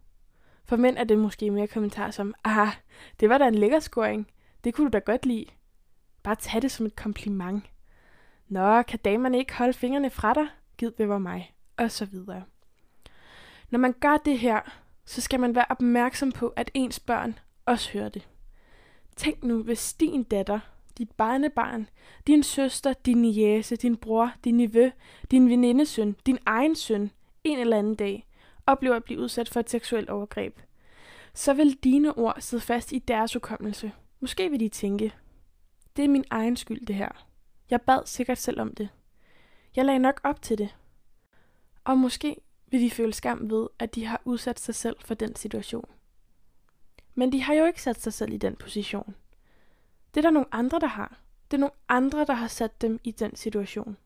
For 0.64 0.76
mænd 0.76 0.96
er 0.98 1.04
det 1.04 1.18
måske 1.18 1.50
mere 1.50 1.66
kommentar 1.66 2.10
som, 2.10 2.34
ah, 2.44 2.72
det 3.20 3.28
var 3.28 3.38
da 3.38 3.48
en 3.48 3.54
lækker 3.54 3.80
scoring. 3.80 4.30
Det 4.64 4.74
kunne 4.74 4.86
du 4.86 4.92
da 4.92 4.98
godt 4.98 5.26
lide. 5.26 5.46
Bare 6.22 6.36
tag 6.36 6.62
det 6.62 6.70
som 6.70 6.86
et 6.86 6.96
kompliment. 6.96 7.64
Nå, 8.50 8.82
kan 8.82 8.98
damerne 9.04 9.38
ikke 9.38 9.54
holde 9.54 9.72
fingrene 9.72 10.10
fra 10.10 10.34
dig? 10.34 10.46
Gid 10.78 10.92
var 10.98 11.18
mig. 11.18 11.54
Og 11.76 11.90
så 11.90 12.04
videre. 12.04 12.42
Når 13.70 13.78
man 13.78 13.92
gør 13.92 14.16
det 14.16 14.38
her, 14.38 14.60
så 15.04 15.20
skal 15.20 15.40
man 15.40 15.54
være 15.54 15.64
opmærksom 15.70 16.32
på, 16.32 16.48
at 16.48 16.70
ens 16.74 17.00
børn 17.00 17.38
også 17.64 17.92
hører 17.92 18.08
det. 18.08 18.28
Tænk 19.16 19.44
nu, 19.44 19.62
hvis 19.62 19.92
din 19.92 20.22
datter, 20.22 20.60
dit 20.98 21.10
barnebarn, 21.10 21.88
din 22.26 22.42
søster, 22.42 22.92
din 22.92 23.22
niece, 23.22 23.76
din 23.76 23.96
bror, 23.96 24.32
din 24.44 24.56
nevø, 24.56 24.90
din 25.30 25.48
venindesøn, 25.48 26.16
din 26.26 26.38
egen 26.46 26.76
søn, 26.76 27.10
en 27.44 27.58
eller 27.58 27.78
anden 27.78 27.94
dag, 27.94 28.26
oplever 28.66 28.96
at 28.96 29.04
blive 29.04 29.20
udsat 29.20 29.48
for 29.48 29.60
et 29.60 29.70
seksuelt 29.70 30.10
overgreb, 30.10 30.60
så 31.34 31.54
vil 31.54 31.78
dine 31.84 32.18
ord 32.18 32.36
sidde 32.40 32.62
fast 32.62 32.92
i 32.92 32.98
deres 32.98 33.32
hukommelse. 33.32 33.92
Måske 34.20 34.50
vil 34.50 34.60
de 34.60 34.68
tænke, 34.68 35.14
det 35.96 36.04
er 36.04 36.08
min 36.08 36.24
egen 36.30 36.56
skyld 36.56 36.86
det 36.86 36.96
her. 36.96 37.29
Jeg 37.70 37.82
bad 37.82 38.06
sikkert 38.06 38.38
selv 38.38 38.60
om 38.60 38.74
det. 38.74 38.88
Jeg 39.76 39.84
lagde 39.84 39.98
nok 39.98 40.20
op 40.24 40.42
til 40.42 40.58
det. 40.58 40.76
Og 41.84 41.98
måske 41.98 42.36
vil 42.66 42.80
de 42.80 42.90
føle 42.90 43.12
skam 43.12 43.50
ved, 43.50 43.68
at 43.78 43.94
de 43.94 44.06
har 44.06 44.22
udsat 44.24 44.60
sig 44.60 44.74
selv 44.74 44.96
for 45.00 45.14
den 45.14 45.36
situation. 45.36 45.90
Men 47.14 47.32
de 47.32 47.42
har 47.42 47.54
jo 47.54 47.64
ikke 47.64 47.82
sat 47.82 48.00
sig 48.00 48.12
selv 48.12 48.32
i 48.32 48.36
den 48.36 48.56
position. 48.56 49.14
Det 50.14 50.20
er 50.20 50.22
der 50.22 50.30
nogle 50.30 50.54
andre, 50.54 50.80
der 50.80 50.86
har. 50.86 51.18
Det 51.50 51.56
er 51.56 51.60
nogle 51.60 51.74
andre, 51.88 52.24
der 52.24 52.32
har 52.32 52.48
sat 52.48 52.80
dem 52.80 53.00
i 53.04 53.10
den 53.10 53.36
situation. 53.36 53.96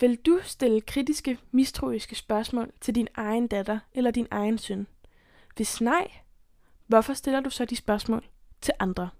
Vil 0.00 0.16
du 0.16 0.40
stille 0.42 0.80
kritiske, 0.80 1.38
mistroiske 1.50 2.14
spørgsmål 2.14 2.72
til 2.80 2.94
din 2.94 3.08
egen 3.14 3.46
datter 3.46 3.78
eller 3.92 4.10
din 4.10 4.28
egen 4.30 4.58
søn? 4.58 4.86
Hvis 5.56 5.80
nej, 5.80 6.10
hvorfor 6.86 7.14
stiller 7.14 7.40
du 7.40 7.50
så 7.50 7.64
de 7.64 7.76
spørgsmål 7.76 8.24
til 8.60 8.74
andre? 8.78 9.10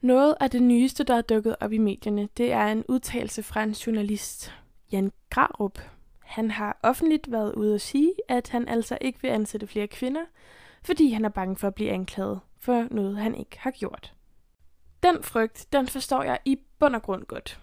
Noget 0.00 0.34
af 0.40 0.50
det 0.50 0.62
nyeste, 0.62 1.04
der 1.04 1.14
er 1.14 1.22
dukket 1.22 1.56
op 1.60 1.72
i 1.72 1.78
medierne, 1.78 2.28
det 2.36 2.52
er 2.52 2.66
en 2.66 2.84
udtalelse 2.88 3.42
fra 3.42 3.62
en 3.62 3.70
journalist, 3.70 4.54
Jan 4.92 5.12
Grarup. 5.30 5.78
Han 6.18 6.50
har 6.50 6.80
offentligt 6.82 7.32
været 7.32 7.54
ude 7.54 7.74
at 7.74 7.80
sige, 7.80 8.14
at 8.28 8.48
han 8.48 8.68
altså 8.68 8.98
ikke 9.00 9.22
vil 9.22 9.28
ansætte 9.28 9.66
flere 9.66 9.86
kvinder, 9.86 10.24
fordi 10.82 11.10
han 11.10 11.24
er 11.24 11.28
bange 11.28 11.56
for 11.56 11.66
at 11.66 11.74
blive 11.74 11.90
anklaget 11.90 12.40
for 12.58 12.86
noget, 12.90 13.16
han 13.16 13.34
ikke 13.34 13.58
har 13.58 13.70
gjort. 13.70 14.14
Den 15.02 15.22
frygt, 15.22 15.66
den 15.72 15.88
forstår 15.88 16.22
jeg 16.22 16.38
i 16.44 16.58
bund 16.78 16.94
og 16.94 17.02
grund 17.02 17.24
godt. 17.24 17.60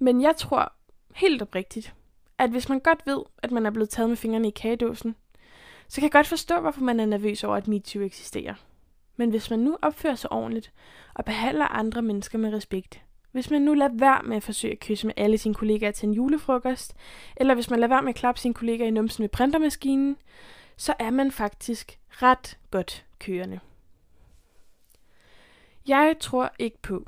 Men 0.00 0.22
jeg 0.22 0.36
tror 0.36 0.72
helt 1.14 1.42
oprigtigt, 1.42 1.94
at 2.38 2.50
hvis 2.50 2.68
man 2.68 2.80
godt 2.80 3.06
ved, 3.06 3.22
at 3.42 3.50
man 3.50 3.66
er 3.66 3.70
blevet 3.70 3.90
taget 3.90 4.08
med 4.08 4.16
fingrene 4.16 4.48
i 4.48 4.50
kagedåsen, 4.50 5.16
så 5.88 5.94
kan 5.94 6.02
jeg 6.02 6.12
godt 6.12 6.26
forstå, 6.26 6.60
hvorfor 6.60 6.80
man 6.80 7.00
er 7.00 7.06
nervøs 7.06 7.44
over, 7.44 7.56
at 7.56 7.68
MeToo 7.68 8.02
eksisterer. 8.02 8.54
Men 9.18 9.30
hvis 9.30 9.50
man 9.50 9.58
nu 9.58 9.76
opfører 9.82 10.14
sig 10.14 10.32
ordentligt 10.32 10.72
og 11.14 11.24
behandler 11.24 11.66
andre 11.66 12.02
mennesker 12.02 12.38
med 12.38 12.52
respekt, 12.52 13.02
hvis 13.32 13.50
man 13.50 13.62
nu 13.62 13.74
lader 13.74 13.94
være 13.94 14.22
med 14.24 14.36
at 14.36 14.42
forsøge 14.42 14.72
at 14.72 14.80
kysse 14.80 15.06
med 15.06 15.14
alle 15.16 15.38
sine 15.38 15.54
kollegaer 15.54 15.90
til 15.90 16.08
en 16.08 16.14
julefrokost, 16.14 16.96
eller 17.36 17.54
hvis 17.54 17.70
man 17.70 17.80
lader 17.80 17.94
være 17.94 18.02
med 18.02 18.08
at 18.08 18.14
klappe 18.14 18.40
sine 18.40 18.54
kollegaer 18.54 18.88
i 18.88 18.90
numsen 18.90 19.22
med 19.22 19.28
printermaskinen, 19.28 20.16
så 20.76 20.94
er 20.98 21.10
man 21.10 21.32
faktisk 21.32 21.98
ret 22.08 22.58
godt 22.70 23.06
kørende. 23.18 23.60
Jeg 25.88 26.16
tror 26.20 26.52
ikke 26.58 26.82
på, 26.82 27.06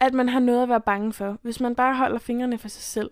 at 0.00 0.14
man 0.14 0.28
har 0.28 0.40
noget 0.40 0.62
at 0.62 0.68
være 0.68 0.80
bange 0.80 1.12
for, 1.12 1.38
hvis 1.42 1.60
man 1.60 1.74
bare 1.74 1.96
holder 1.96 2.18
fingrene 2.18 2.58
for 2.58 2.68
sig 2.68 2.82
selv. 2.82 3.10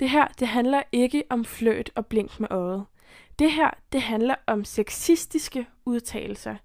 Det 0.00 0.10
her, 0.10 0.28
det 0.38 0.48
handler 0.48 0.82
ikke 0.92 1.22
om 1.30 1.44
fløt 1.44 1.90
og 1.94 2.06
blink 2.06 2.40
med 2.40 2.48
øjet. 2.50 2.84
Det 3.38 3.52
her, 3.52 3.70
det 3.92 4.02
handler 4.02 4.34
om 4.46 4.64
sexistiske 4.64 5.66
udtalelser. 5.84 6.56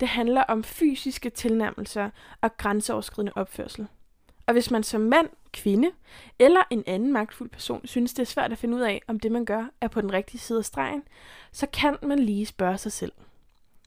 Det 0.00 0.08
handler 0.08 0.42
om 0.42 0.64
fysiske 0.64 1.30
tilnærmelser 1.30 2.10
og 2.40 2.56
grænseoverskridende 2.56 3.32
opførsel. 3.36 3.86
Og 4.46 4.52
hvis 4.52 4.70
man 4.70 4.82
som 4.82 5.00
mand, 5.00 5.28
kvinde 5.52 5.90
eller 6.38 6.60
en 6.70 6.84
anden 6.86 7.12
magtfuld 7.12 7.50
person 7.50 7.86
synes, 7.86 8.14
det 8.14 8.22
er 8.22 8.26
svært 8.26 8.52
at 8.52 8.58
finde 8.58 8.76
ud 8.76 8.82
af, 8.82 9.02
om 9.08 9.20
det 9.20 9.32
man 9.32 9.44
gør 9.44 9.64
er 9.80 9.88
på 9.88 10.00
den 10.00 10.12
rigtige 10.12 10.40
side 10.40 10.58
af 10.58 10.64
stregen, 10.64 11.02
så 11.52 11.66
kan 11.66 11.96
man 12.02 12.18
lige 12.18 12.46
spørge 12.46 12.78
sig 12.78 12.92
selv. 12.92 13.12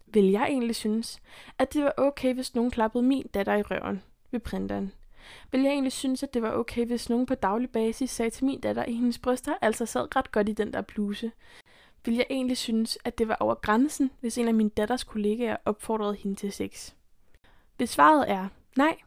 Vil 0.08 0.32
jeg 0.32 0.43
egentlig 0.43 0.76
synes, 0.76 1.21
at 1.60 1.73
det 1.73 1.84
var 1.84 1.93
okay, 1.97 2.34
hvis 2.34 2.56
nogen 2.56 2.71
klappede 2.71 3.04
min 3.04 3.28
datter 3.34 3.56
i 3.56 3.62
røven 3.62 4.04
ved 4.32 4.39
printeren? 4.39 4.91
Vil 5.52 5.62
jeg 5.62 5.71
egentlig 5.71 5.91
synes, 5.91 6.23
at 6.23 6.34
det 6.34 6.41
var 6.41 6.52
okay, 6.52 6.86
hvis 6.86 7.10
nogen 7.10 7.26
på 7.26 7.36
daglig 7.36 7.69
basis 7.69 8.12
sagde 8.12 8.30
til 8.30 8.45
min 8.45 8.60
datter, 8.60 8.86
i 8.86 8.93
hendes 8.93 9.19
bryster 9.19 9.54
altså 9.62 9.86
sad 9.86 10.15
ret 10.15 10.32
godt 10.32 10.49
i 10.49 10.54
den 10.54 10.73
der 10.73 10.82
bluse? 10.82 11.32
Vil 12.05 12.15
jeg 12.15 12.25
egentlig 12.29 12.57
synes, 12.57 12.97
at 13.03 13.17
det 13.17 13.27
var 13.27 13.37
over 13.39 13.55
grænsen, 13.55 14.11
hvis 14.19 14.37
en 14.37 14.47
af 14.47 14.53
min 14.53 14.69
datters 14.69 15.03
kollegaer 15.03 15.57
opfordrede 15.65 16.15
hende 16.15 16.35
til 16.35 16.51
sex? 16.51 16.93
Hvis 17.77 17.89
svaret 17.89 18.29
er 18.29 18.47
nej, 18.77 18.97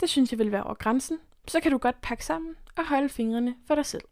det 0.00 0.08
synes 0.08 0.32
jeg 0.32 0.38
vil 0.38 0.52
være 0.52 0.64
over 0.64 0.74
grænsen, 0.74 1.18
så 1.48 1.60
kan 1.60 1.72
du 1.72 1.78
godt 1.78 2.00
pakke 2.00 2.24
sammen 2.24 2.56
og 2.76 2.88
holde 2.88 3.08
fingrene 3.08 3.56
for 3.66 3.74
dig 3.74 3.86
selv. 3.86 4.04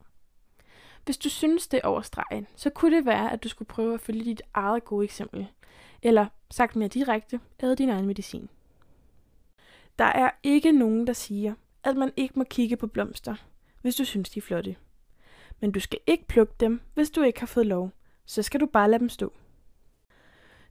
Hvis 1.04 1.18
du 1.18 1.28
synes, 1.28 1.68
det 1.68 1.80
er 1.84 1.88
over 1.88 2.00
stregen, 2.00 2.46
så 2.56 2.70
kunne 2.70 2.96
det 2.96 3.06
være, 3.06 3.32
at 3.32 3.44
du 3.44 3.48
skulle 3.48 3.68
prøve 3.68 3.94
at 3.94 4.00
følge 4.00 4.24
dit 4.24 4.42
eget 4.54 4.84
gode 4.84 5.04
eksempel. 5.04 5.46
Eller 6.02 6.26
sagt 6.50 6.76
mere 6.76 6.88
direkte, 6.88 7.40
æde 7.62 7.76
din 7.76 7.90
egen 7.90 8.06
medicin. 8.06 8.48
Der 9.98 10.04
er 10.04 10.30
ikke 10.42 10.72
nogen, 10.72 11.06
der 11.06 11.12
siger, 11.12 11.54
at 11.84 11.96
man 11.96 12.12
ikke 12.16 12.38
må 12.38 12.44
kigge 12.44 12.76
på 12.76 12.86
blomster, 12.86 13.34
hvis 13.82 13.96
du 13.96 14.04
synes, 14.04 14.30
de 14.30 14.38
er 14.38 14.42
flotte. 14.42 14.76
Men 15.60 15.72
du 15.72 15.80
skal 15.80 15.98
ikke 16.06 16.26
plukke 16.26 16.54
dem, 16.60 16.80
hvis 16.94 17.10
du 17.10 17.22
ikke 17.22 17.40
har 17.40 17.46
fået 17.46 17.66
lov. 17.66 17.90
Så 18.26 18.42
skal 18.42 18.60
du 18.60 18.66
bare 18.66 18.90
lade 18.90 19.00
dem 19.00 19.08
stå. 19.08 19.32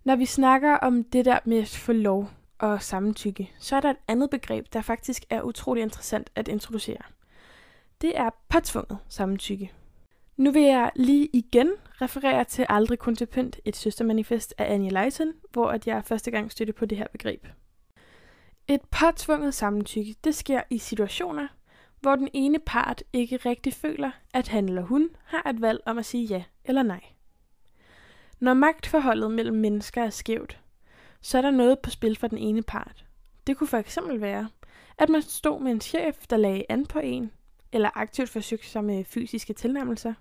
Når 0.04 0.15
vi 0.15 0.26
snakker 0.26 0.74
om 0.78 1.04
det 1.04 1.26
der 1.26 1.39
med 1.46 1.58
at 1.58 1.68
få 1.68 1.91
lov, 1.91 2.30
og 2.60 2.82
samtykke, 2.82 3.52
så 3.60 3.76
er 3.76 3.80
der 3.80 3.89
et 3.89 3.98
andet 4.08 4.30
begreb, 4.30 4.65
der 4.74 4.82
faktisk 4.82 5.26
er 5.30 5.41
utrolig 5.41 5.84
interessant 5.84 6.30
at 6.36 6.48
introducere. 6.48 7.02
Det 8.02 8.18
er 8.18 8.30
påtvunget 8.50 8.98
samtykke. 9.10 9.72
Nu 10.38 10.52
vil 10.52 10.62
jeg 10.62 10.91
lige 10.96 11.30
igen 11.34 11.72
referere 12.02 12.44
til 12.44 12.65
Aldrig 12.70 13.00
kun 13.00 13.15
til 13.15 13.26
pynt, 13.26 13.60
et 13.65 13.76
søstermanifest 13.76 14.54
af 14.58 14.74
Annie 14.74 14.91
Leisen, 14.91 15.34
hvor 15.52 15.68
at 15.70 15.88
jeg 15.88 16.04
første 16.06 16.32
gang 16.32 16.52
støtte 16.52 16.74
på 16.74 16.86
det 16.86 16.98
her 16.98 17.08
begreb. 17.12 17.48
Et 18.68 18.82
påtvunget 18.82 19.54
samtykke, 19.54 20.15
det 20.24 20.36
sker 20.36 20.62
i 20.70 20.78
situationer, 20.78 21.48
hvor 22.00 22.15
den 22.15 22.30
ene 22.34 22.60
part 22.60 23.04
ikke 23.13 23.38
rigtig 23.38 23.74
føler, 23.74 24.12
at 24.34 24.48
han 24.48 24.70
eller 24.70 24.82
hun 24.82 25.10
har 25.24 25.50
et 25.50 25.62
valg 25.62 25.80
om 25.86 25.98
at 25.98 26.06
sige 26.06 26.26
ja 26.26 26.44
eller 26.65 26.84
nej. 26.84 27.02
Når 28.39 28.54
magtforholdet 28.54 29.32
mellem 29.32 29.58
mennesker 29.58 30.04
er 30.04 30.10
skævt, 30.10 30.60
så 31.21 31.38
er 31.38 31.41
der 31.41 31.52
noget 31.52 31.80
på 31.80 31.89
spil 31.89 32.17
for 32.17 32.28
den 32.28 32.38
ene 32.38 32.63
part. 32.63 33.06
Det 33.48 33.58
kunne 33.58 33.67
for 33.67 33.78
eksempel 33.78 34.21
være, 34.21 34.50
at 34.98 35.10
man 35.10 35.21
stod 35.21 35.62
med 35.62 35.71
en 35.71 35.82
chef, 35.82 36.28
der 36.30 36.38
lagde 36.38 36.65
an 36.69 36.86
på 36.86 37.00
en, 37.00 37.32
eller 37.71 37.89
aktivt 37.95 38.30
forsøgte 38.30 38.67
sig 38.67 38.84
med 38.84 39.00
øh, 39.00 39.06
fysiske 39.06 39.54
tilnærmelser. 39.54 40.13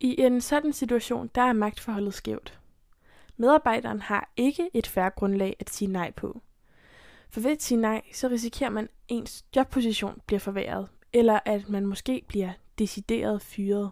I 0.00 0.20
en 0.20 0.40
sådan 0.40 0.72
situation, 0.72 1.30
der 1.34 1.42
er 1.42 1.52
magtforholdet 1.52 2.14
skævt. 2.14 2.58
Medarbejderen 3.36 4.00
har 4.00 4.32
ikke 4.36 4.70
et 4.74 4.86
færre 4.86 5.10
grundlag 5.10 5.56
at 5.60 5.70
sige 5.70 5.92
nej 5.92 6.10
på. 6.10 6.40
For 7.30 7.40
ved 7.40 7.50
at 7.50 7.62
sige 7.62 7.80
nej, 7.80 8.02
så 8.12 8.28
risikerer 8.28 8.70
man, 8.70 8.84
at 8.84 8.90
ens 9.08 9.44
jobposition 9.56 10.20
bliver 10.26 10.40
forværret, 10.40 10.88
eller 11.12 11.40
at 11.44 11.68
man 11.68 11.86
måske 11.86 12.24
bliver 12.28 12.52
decideret 12.78 13.42
fyret. 13.42 13.90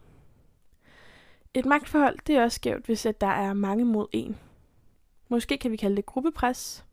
Et 1.57 1.65
magtforhold 1.65 2.19
det 2.27 2.37
er 2.37 2.43
også 2.43 2.57
skævt, 2.57 2.87
hvis 2.87 3.07
at 3.07 3.21
der 3.21 3.27
er 3.27 3.53
mange 3.53 3.85
mod 3.85 4.07
en. 4.13 4.37
Måske 5.29 5.59
kan 5.59 5.71
vi 5.71 5.77
kalde 5.77 5.97
det 5.97 6.07
gruppepres. 6.07 6.85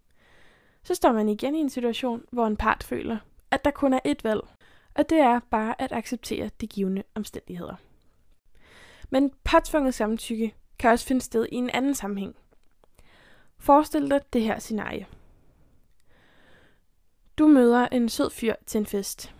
Så 0.83 0.95
står 0.95 1.11
man 1.11 1.29
igen 1.29 1.55
i 1.55 1.59
en 1.59 1.69
situation, 1.69 2.25
hvor 2.31 2.47
en 2.47 2.57
part 2.57 2.83
føler, 2.83 3.17
at 3.51 3.65
der 3.65 3.71
kun 3.71 3.93
er 3.93 3.99
ét 4.07 4.21
valg, 4.23 4.41
og 4.95 5.09
det 5.09 5.17
er 5.17 5.39
bare 5.39 5.81
at 5.81 5.91
acceptere 5.91 6.49
de 6.61 6.67
givende 6.67 7.03
omstændigheder. 7.15 7.75
Men 9.09 9.31
påtvunget 9.43 9.93
samtykke 9.93 10.55
kan 10.79 10.91
også 10.91 11.05
finde 11.05 11.21
sted 11.21 11.47
i 11.51 11.55
en 11.55 11.69
anden 11.69 11.95
sammenhæng. 11.95 12.35
Forestil 13.57 14.09
dig 14.09 14.21
det 14.33 14.41
her 14.41 14.59
scenarie. 14.59 15.07
Du 17.37 17.47
møder 17.47 17.87
en 17.91 18.09
sød 18.09 18.29
fyr 18.29 18.55
til 18.65 18.77
en 18.77 18.85
fest. 18.85 19.33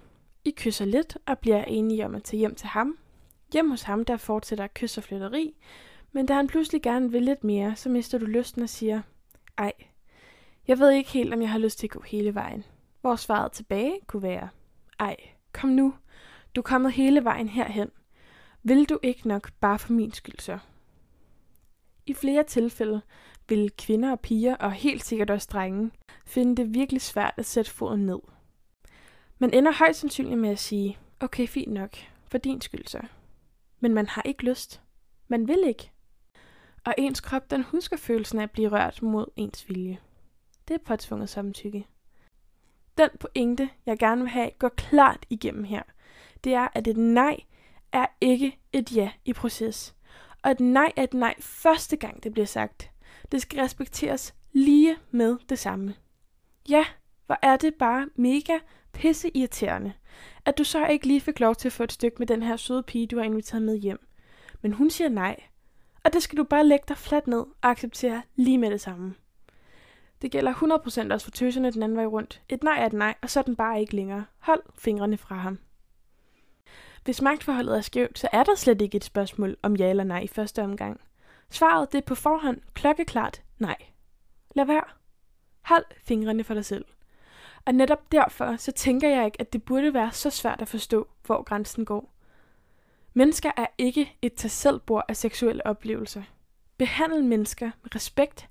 I 0.46 0.52
kysser 0.52 0.86
lidt 0.86 1.18
og 1.26 1.40
bliver 1.40 1.64
enige 1.64 2.06
om 2.06 2.16
at 2.16 2.24
tage 2.24 2.40
hjem 2.40 2.56
til 2.56 2.68
ham. 2.68 2.98
Hjem 3.54 3.70
hos 3.70 3.82
ham, 3.82 4.06
der 4.06 4.18
fortsætter 4.18 4.68
kys 4.68 4.98
og 4.98 5.04
flytteri, 5.04 5.56
men 6.12 6.26
da 6.26 6.34
han 6.34 6.48
pludselig 6.48 6.82
gerne 6.82 7.12
vil 7.12 7.22
lidt 7.22 7.44
mere, 7.44 7.76
så 7.76 7.90
mister 7.90 8.18
du 8.18 8.26
lysten 8.26 8.62
og 8.62 8.70
siger, 8.70 9.02
ej, 9.58 9.74
jeg 10.68 10.80
ved 10.80 10.92
ikke 10.92 11.10
helt, 11.10 11.34
om 11.34 11.42
jeg 11.42 11.50
har 11.50 11.60
lyst 11.60 11.80
til 11.80 11.88
at 11.88 11.92
gå 11.92 12.02
hele 12.02 12.36
vejen. 12.36 12.64
Hvor 13.02 13.16
svaret 13.16 13.52
tilbage 13.52 14.00
kunne 14.08 14.24
være, 14.24 14.50
ej, 15.00 15.16
kom 15.52 15.70
nu, 15.70 15.94
du 16.56 16.62
er 16.62 16.64
kommet 16.64 16.92
hele 16.92 17.24
vejen 17.24 17.50
herhen. 17.50 17.90
Vil 18.64 18.90
du 18.90 19.00
ikke 19.04 19.28
nok 19.28 19.52
bare 19.60 19.80
for 19.80 19.94
min 19.94 20.14
skyld 20.14 20.40
så? 20.40 20.60
I 22.06 22.14
flere 22.14 22.44
tilfælde 22.44 23.02
vil 23.50 23.72
kvinder 23.78 24.12
og 24.12 24.20
piger, 24.20 24.56
og 24.56 24.72
helt 24.72 25.06
sikkert 25.06 25.30
også 25.30 25.50
drenge, 25.52 25.92
finde 26.26 26.56
det 26.56 26.74
virkelig 26.74 27.02
svært 27.02 27.34
at 27.38 27.46
sætte 27.46 27.72
foden 27.72 28.06
ned. 28.06 28.20
Man 29.40 29.54
ender 29.54 29.72
højst 29.80 30.00
sandsynligt 30.00 30.40
med 30.40 30.50
at 30.50 30.60
sige, 30.60 30.98
okay, 31.20 31.48
fint 31.48 31.74
nok, 31.74 31.98
for 32.28 32.38
din 32.38 32.62
skyld 32.62 32.88
så. 32.88 33.02
Men 33.84 33.94
man 33.94 34.08
har 34.08 34.22
ikke 34.26 34.44
lyst. 34.44 34.82
Man 35.28 35.48
vil 35.48 35.64
ikke. 35.68 35.92
Og 36.86 36.96
ens 36.98 37.22
krop, 37.22 37.52
den 37.52 37.64
husker 37.64 37.98
følelsen 37.98 38.40
af 38.40 38.44
at 38.44 38.52
blive 38.52 38.70
rørt 38.70 39.02
mod 39.02 39.26
ens 39.36 39.70
vilje. 39.70 40.00
Det 40.68 40.74
er 40.74 40.78
påtvunget 40.86 41.30
samtykke. 41.30 41.88
Den 42.98 43.10
pointe, 43.20 43.70
jeg 43.86 44.00
gerne 44.00 44.22
vil 44.22 44.30
have, 44.30 44.52
går 44.60 44.70
klart 44.70 45.26
igennem 45.30 45.64
her. 45.64 45.84
Det 46.44 46.54
er, 46.54 46.68
at 46.74 46.88
et 46.88 46.98
nej 46.98 47.38
er 47.92 48.06
ikke 48.22 48.60
et 48.74 48.96
ja 48.96 49.12
i 49.26 49.34
proces. 49.34 49.96
Og 50.44 50.52
et 50.52 50.60
nej 50.60 50.92
er 50.96 51.04
et 51.04 51.14
nej 51.14 51.36
første 51.40 51.96
gang, 51.96 52.24
det 52.24 52.32
bliver 52.32 52.46
sagt. 52.46 52.92
Det 53.32 53.42
skal 53.42 53.60
respekteres 53.60 54.36
lige 54.52 54.98
med 55.12 55.38
det 55.50 55.60
samme. 55.60 55.96
Ja, 56.70 56.86
hvor 57.26 57.38
er 57.42 57.58
det 57.58 57.76
bare 57.76 58.10
mega 58.16 58.60
pisse 58.94 59.38
irriterende, 59.38 59.94
at 60.46 60.58
du 60.58 60.64
så 60.64 60.88
ikke 60.88 61.08
lige 61.08 61.22
fik 61.22 61.40
lov 61.40 61.56
til 61.56 61.68
at 61.68 61.74
få 61.74 61.84
et 61.84 61.92
stykke 61.92 62.16
med 62.20 62.28
den 62.28 62.44
her 62.44 62.56
søde 62.56 62.84
pige, 62.84 63.08
du 63.08 63.18
har 63.18 63.24
inviteret 63.24 63.62
med 63.62 63.78
hjem. 63.78 64.08
Men 64.62 64.74
hun 64.74 64.90
siger 64.90 65.10
nej, 65.10 65.44
og 66.04 66.14
det 66.14 66.24
skal 66.24 66.38
du 66.38 66.44
bare 66.44 66.68
lægge 66.68 66.86
dig 66.88 66.98
fladt 66.98 67.28
ned 67.28 67.40
og 67.40 67.70
acceptere 67.70 68.22
lige 68.36 68.58
med 68.58 68.72
det 68.72 68.82
samme. 68.82 69.16
Det 70.22 70.32
gælder 70.32 70.54
100% 71.10 71.14
også 71.14 71.26
for 71.26 71.32
tøserne 71.32 71.72
den 71.72 71.84
anden 71.84 71.98
vej 71.98 72.06
rundt. 72.06 72.42
Et 72.50 72.64
nej 72.64 72.82
er 72.82 72.86
et 72.86 72.94
nej, 72.94 73.16
og 73.22 73.30
så 73.30 73.40
er 73.40 73.44
den 73.44 73.56
bare 73.56 73.82
ikke 73.82 73.96
længere. 73.96 74.26
Hold 74.40 74.64
fingrene 74.78 75.18
fra 75.18 75.36
ham. 75.36 75.60
Hvis 77.04 77.22
magtforholdet 77.22 77.78
er 77.78 77.82
skævt, 77.82 78.20
så 78.20 78.28
er 78.32 78.44
der 78.44 78.56
slet 78.56 78.82
ikke 78.82 78.96
et 78.96 79.04
spørgsmål 79.04 79.58
om 79.62 79.76
ja 79.76 79.90
eller 79.90 80.04
nej 80.04 80.20
i 80.20 80.28
første 80.28 80.64
omgang. 80.64 81.02
Svaret 81.50 81.92
det 81.92 81.98
er 81.98 82.02
på 82.06 82.16
forhånd 82.16 82.62
klokkeklart 82.74 83.42
nej. 83.60 83.76
Lad 84.56 84.66
være. 84.66 84.84
Hold 85.62 85.86
fingrene 86.04 86.44
for 86.44 86.54
dig 86.54 86.66
selv. 86.66 86.86
Og 87.66 87.74
netop 87.74 88.12
derfor, 88.12 88.56
så 88.56 88.72
tænker 88.72 89.10
jeg 89.10 89.26
ikke, 89.26 89.42
at 89.42 89.54
det 89.54 89.64
burde 89.64 89.94
være 89.94 90.12
så 90.12 90.30
svært 90.30 90.62
at 90.62 90.68
forstå, 90.68 91.08
hvor 91.26 91.44
grænsen 91.44 91.86
går. 91.86 92.14
Mennesker 93.14 93.52
er 93.58 93.66
ikke 93.78 94.18
et 94.22 94.34
tag 94.34 94.52
selv 94.52 94.82
af 95.08 95.18
seksuelle 95.18 95.68
oplevelser. 95.68 96.24
Behandl 96.78 97.24
mennesker 97.24 97.72
med 97.84 97.96
respekt. 97.96 98.50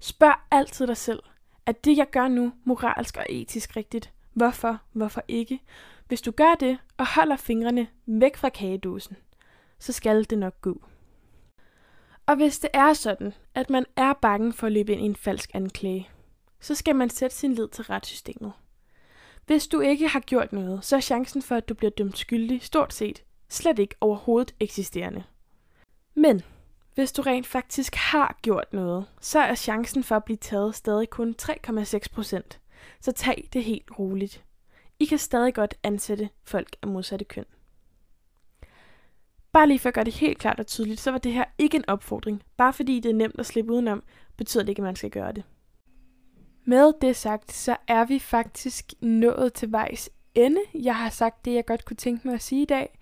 Spørg 0.00 0.34
altid 0.50 0.86
dig 0.86 0.96
selv, 0.96 1.22
er 1.66 1.72
det 1.72 1.96
jeg 1.96 2.10
gør 2.10 2.28
nu 2.28 2.52
moralsk 2.64 3.16
og 3.16 3.26
etisk 3.28 3.76
rigtigt? 3.76 4.12
Hvorfor? 4.32 4.78
Hvorfor 4.92 5.22
ikke? 5.28 5.60
Hvis 6.08 6.20
du 6.20 6.30
gør 6.30 6.54
det 6.60 6.78
og 6.96 7.06
holder 7.14 7.36
fingrene 7.36 7.88
væk 8.06 8.36
fra 8.36 8.48
kagedåsen, 8.48 9.16
så 9.78 9.92
skal 9.92 10.24
det 10.24 10.38
nok 10.38 10.60
gå. 10.60 10.82
Og 12.26 12.36
hvis 12.36 12.58
det 12.58 12.70
er 12.72 12.92
sådan, 12.92 13.34
at 13.54 13.70
man 13.70 13.84
er 13.96 14.12
bange 14.12 14.52
for 14.52 14.66
at 14.66 14.72
løbe 14.72 14.92
ind 14.92 15.00
i 15.00 15.04
en 15.04 15.16
falsk 15.16 15.50
anklage, 15.54 16.08
så 16.60 16.74
skal 16.74 16.96
man 16.96 17.10
sætte 17.10 17.36
sin 17.36 17.54
lid 17.54 17.68
til 17.68 17.84
retssystemet. 17.84 18.52
Hvis 19.46 19.66
du 19.66 19.80
ikke 19.80 20.08
har 20.08 20.20
gjort 20.20 20.52
noget, 20.52 20.84
så 20.84 20.96
er 20.96 21.00
chancen 21.00 21.42
for, 21.42 21.54
at 21.54 21.68
du 21.68 21.74
bliver 21.74 21.90
dømt 21.90 22.18
skyldig 22.18 22.62
stort 22.62 22.92
set 22.92 23.22
slet 23.48 23.78
ikke 23.78 23.94
overhovedet 24.00 24.54
eksisterende. 24.60 25.24
Men 26.14 26.42
hvis 26.94 27.12
du 27.12 27.22
rent 27.22 27.46
faktisk 27.46 27.94
har 27.94 28.38
gjort 28.42 28.72
noget, 28.72 29.06
så 29.20 29.38
er 29.38 29.54
chancen 29.54 30.04
for 30.04 30.16
at 30.16 30.24
blive 30.24 30.36
taget 30.36 30.74
stadig 30.74 31.10
kun 31.10 31.34
3,6 31.42 31.98
procent. 32.12 32.60
Så 33.00 33.12
tag 33.12 33.48
det 33.52 33.64
helt 33.64 33.98
roligt. 33.98 34.44
I 34.98 35.04
kan 35.04 35.18
stadig 35.18 35.54
godt 35.54 35.74
ansætte 35.82 36.28
folk 36.44 36.76
af 36.82 36.88
modsatte 36.88 37.24
køn. 37.24 37.44
Bare 39.52 39.68
lige 39.68 39.78
for 39.78 39.88
at 39.88 39.94
gøre 39.94 40.04
det 40.04 40.14
helt 40.14 40.38
klart 40.38 40.60
og 40.60 40.66
tydeligt, 40.66 41.00
så 41.00 41.10
var 41.10 41.18
det 41.18 41.32
her 41.32 41.44
ikke 41.58 41.76
en 41.76 41.88
opfordring. 41.88 42.42
Bare 42.56 42.72
fordi 42.72 43.00
det 43.00 43.10
er 43.10 43.14
nemt 43.14 43.40
at 43.40 43.46
slippe 43.46 43.72
udenom, 43.72 44.02
betyder 44.36 44.62
det 44.62 44.68
ikke, 44.68 44.80
at 44.80 44.84
man 44.84 44.96
skal 44.96 45.10
gøre 45.10 45.32
det. 45.32 45.44
Med 46.68 46.92
det 47.00 47.16
sagt, 47.16 47.52
så 47.52 47.76
er 47.86 48.04
vi 48.04 48.18
faktisk 48.18 48.92
nået 49.00 49.52
til 49.52 49.72
vejs 49.72 50.10
ende. 50.34 50.60
Jeg 50.74 50.96
har 50.96 51.10
sagt 51.10 51.44
det, 51.44 51.54
jeg 51.54 51.66
godt 51.66 51.84
kunne 51.84 51.96
tænke 51.96 52.28
mig 52.28 52.34
at 52.34 52.42
sige 52.42 52.62
i 52.62 52.64
dag. 52.64 52.98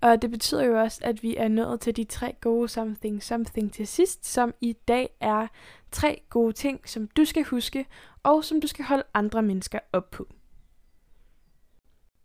Og 0.00 0.22
det 0.22 0.30
betyder 0.30 0.64
jo 0.64 0.80
også, 0.80 1.00
at 1.04 1.22
vi 1.22 1.36
er 1.36 1.48
nået 1.48 1.80
til 1.80 1.96
de 1.96 2.04
tre 2.04 2.36
gode 2.40 2.68
something 2.68 3.22
something 3.22 3.72
til 3.72 3.86
sidst, 3.86 4.26
som 4.26 4.54
i 4.60 4.72
dag 4.72 5.16
er 5.20 5.46
tre 5.90 6.22
gode 6.30 6.52
ting, 6.52 6.88
som 6.88 7.06
du 7.06 7.24
skal 7.24 7.44
huske, 7.44 7.86
og 8.22 8.44
som 8.44 8.60
du 8.60 8.66
skal 8.66 8.84
holde 8.84 9.04
andre 9.14 9.42
mennesker 9.42 9.78
op 9.92 10.10
på. 10.10 10.28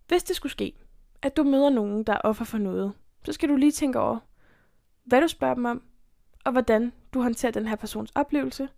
Hvis 0.07 0.23
det 0.23 0.35
skulle 0.35 0.51
ske, 0.51 0.73
at 1.21 1.37
du 1.37 1.43
møder 1.43 1.69
nogen, 1.69 2.03
der 2.03 2.13
er 2.13 2.21
offer 2.23 2.45
for 2.45 2.57
noget, 2.57 2.93
så 3.25 3.33
skal 3.33 3.49
du 3.49 3.55
lige 3.55 3.71
tænke 3.71 3.99
over, 3.99 4.19
hvad 5.03 5.21
du 5.21 5.27
spørger 5.27 5.53
dem 5.53 5.65
om, 5.65 5.83
og 6.45 6.51
hvordan 6.51 6.93
du 7.13 7.21
håndterer 7.21 7.51
den 7.51 7.67
her 7.67 7.75
persons 7.75 8.11
oplevelse, 8.15 8.69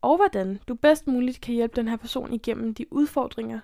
og 0.00 0.16
hvordan 0.16 0.60
du 0.68 0.74
bedst 0.74 1.06
muligt 1.06 1.40
kan 1.40 1.54
hjælpe 1.54 1.76
den 1.76 1.88
her 1.88 1.96
person 1.96 2.32
igennem 2.32 2.74
de 2.74 2.92
udfordringer 2.92 3.60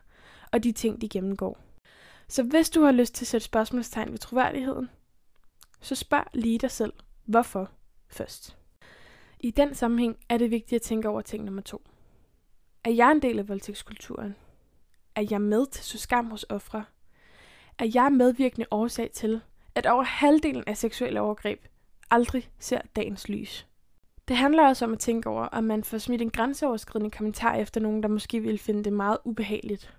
og 0.52 0.64
de 0.64 0.72
ting, 0.72 1.00
de 1.00 1.08
gennemgår. 1.08 1.58
Så 2.28 2.42
hvis 2.42 2.70
du 2.70 2.82
har 2.82 2.92
lyst 2.92 3.14
til 3.14 3.24
at 3.24 3.28
sætte 3.28 3.44
spørgsmålstegn 3.44 4.10
ved 4.10 4.18
troværdigheden, 4.18 4.90
så 5.80 5.94
spørg 5.94 6.24
lige 6.32 6.58
dig 6.58 6.70
selv, 6.70 6.92
hvorfor 7.24 7.70
først. 8.08 8.56
I 9.40 9.50
den 9.50 9.74
sammenhæng 9.74 10.16
er 10.28 10.38
det 10.38 10.50
vigtigt 10.50 10.76
at 10.76 10.82
tænke 10.82 11.08
over 11.08 11.20
ting 11.20 11.44
nummer 11.44 11.62
to. 11.62 11.82
Er 12.84 12.90
jeg 12.90 13.12
en 13.12 13.22
del 13.22 13.38
af 13.38 13.48
voldtægtskulturen? 13.48 14.36
Er 15.14 15.26
jeg 15.30 15.40
med 15.40 15.66
til 15.66 15.84
så 15.84 15.98
skam 15.98 16.30
hos 16.30 16.46
ofre? 16.48 16.84
Er 17.78 17.90
jeg 17.94 18.12
medvirkende 18.12 18.66
årsag 18.70 19.10
til, 19.10 19.40
at 19.74 19.86
over 19.86 20.02
halvdelen 20.02 20.64
af 20.66 20.76
seksuelle 20.76 21.20
overgreb 21.20 21.66
aldrig 22.10 22.50
ser 22.58 22.80
dagens 22.96 23.28
lys? 23.28 23.66
Det 24.28 24.36
handler 24.36 24.68
også 24.68 24.84
om 24.84 24.92
at 24.92 24.98
tænke 24.98 25.28
over, 25.28 25.44
om 25.44 25.64
man 25.64 25.84
får 25.84 25.98
smidt 25.98 26.22
en 26.22 26.30
grænseoverskridende 26.30 27.10
kommentar 27.10 27.54
efter 27.54 27.80
nogen, 27.80 28.02
der 28.02 28.08
måske 28.08 28.40
vil 28.40 28.58
finde 28.58 28.84
det 28.84 28.92
meget 28.92 29.18
ubehageligt. 29.24 29.96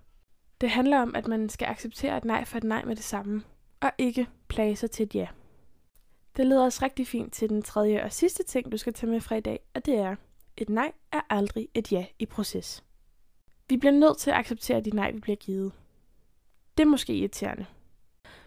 Det 0.62 0.70
handler 0.70 1.02
om, 1.02 1.16
at 1.16 1.28
man 1.28 1.50
skal 1.50 1.66
acceptere 1.66 2.18
et 2.18 2.26
nej 2.26 2.46
for 2.46 2.58
et 2.58 2.64
nej 2.64 2.86
med 2.86 2.96
det 2.96 3.04
samme, 3.04 3.44
og 3.82 3.92
ikke 3.98 4.28
plage 4.48 4.76
sig 4.76 4.92
til 4.92 5.04
et 5.04 5.16
ja. 5.16 5.28
Det 6.38 6.48
leder 6.48 6.66
os 6.66 6.82
rigtig 6.82 7.08
fint 7.08 7.34
til 7.34 7.50
den 7.50 7.62
tredje 7.62 8.04
og 8.04 8.12
sidste 8.12 8.44
ting, 8.44 8.72
du 8.72 8.78
skal 8.78 8.94
tage 8.94 9.12
med 9.12 9.22
fra 9.22 9.36
i 9.36 9.40
dag, 9.40 9.60
og 9.74 9.86
det 9.86 9.96
er, 9.96 10.16
et 10.58 10.70
nej 10.70 10.92
er 11.12 11.22
aldrig 11.30 11.68
et 11.74 11.92
ja 11.92 12.06
i 12.20 12.26
proces. 12.26 12.84
Vi 13.70 13.78
bliver 13.78 13.94
nødt 13.94 14.18
til 14.18 14.32
at 14.32 14.38
acceptere 14.38 14.82
de 14.82 14.90
nej, 14.90 15.12
vi 15.12 15.20
bliver 15.20 15.36
givet. 15.36 15.72
Det 16.78 16.84
er 16.84 16.88
måske 16.88 17.14
irriterende. 17.14 17.66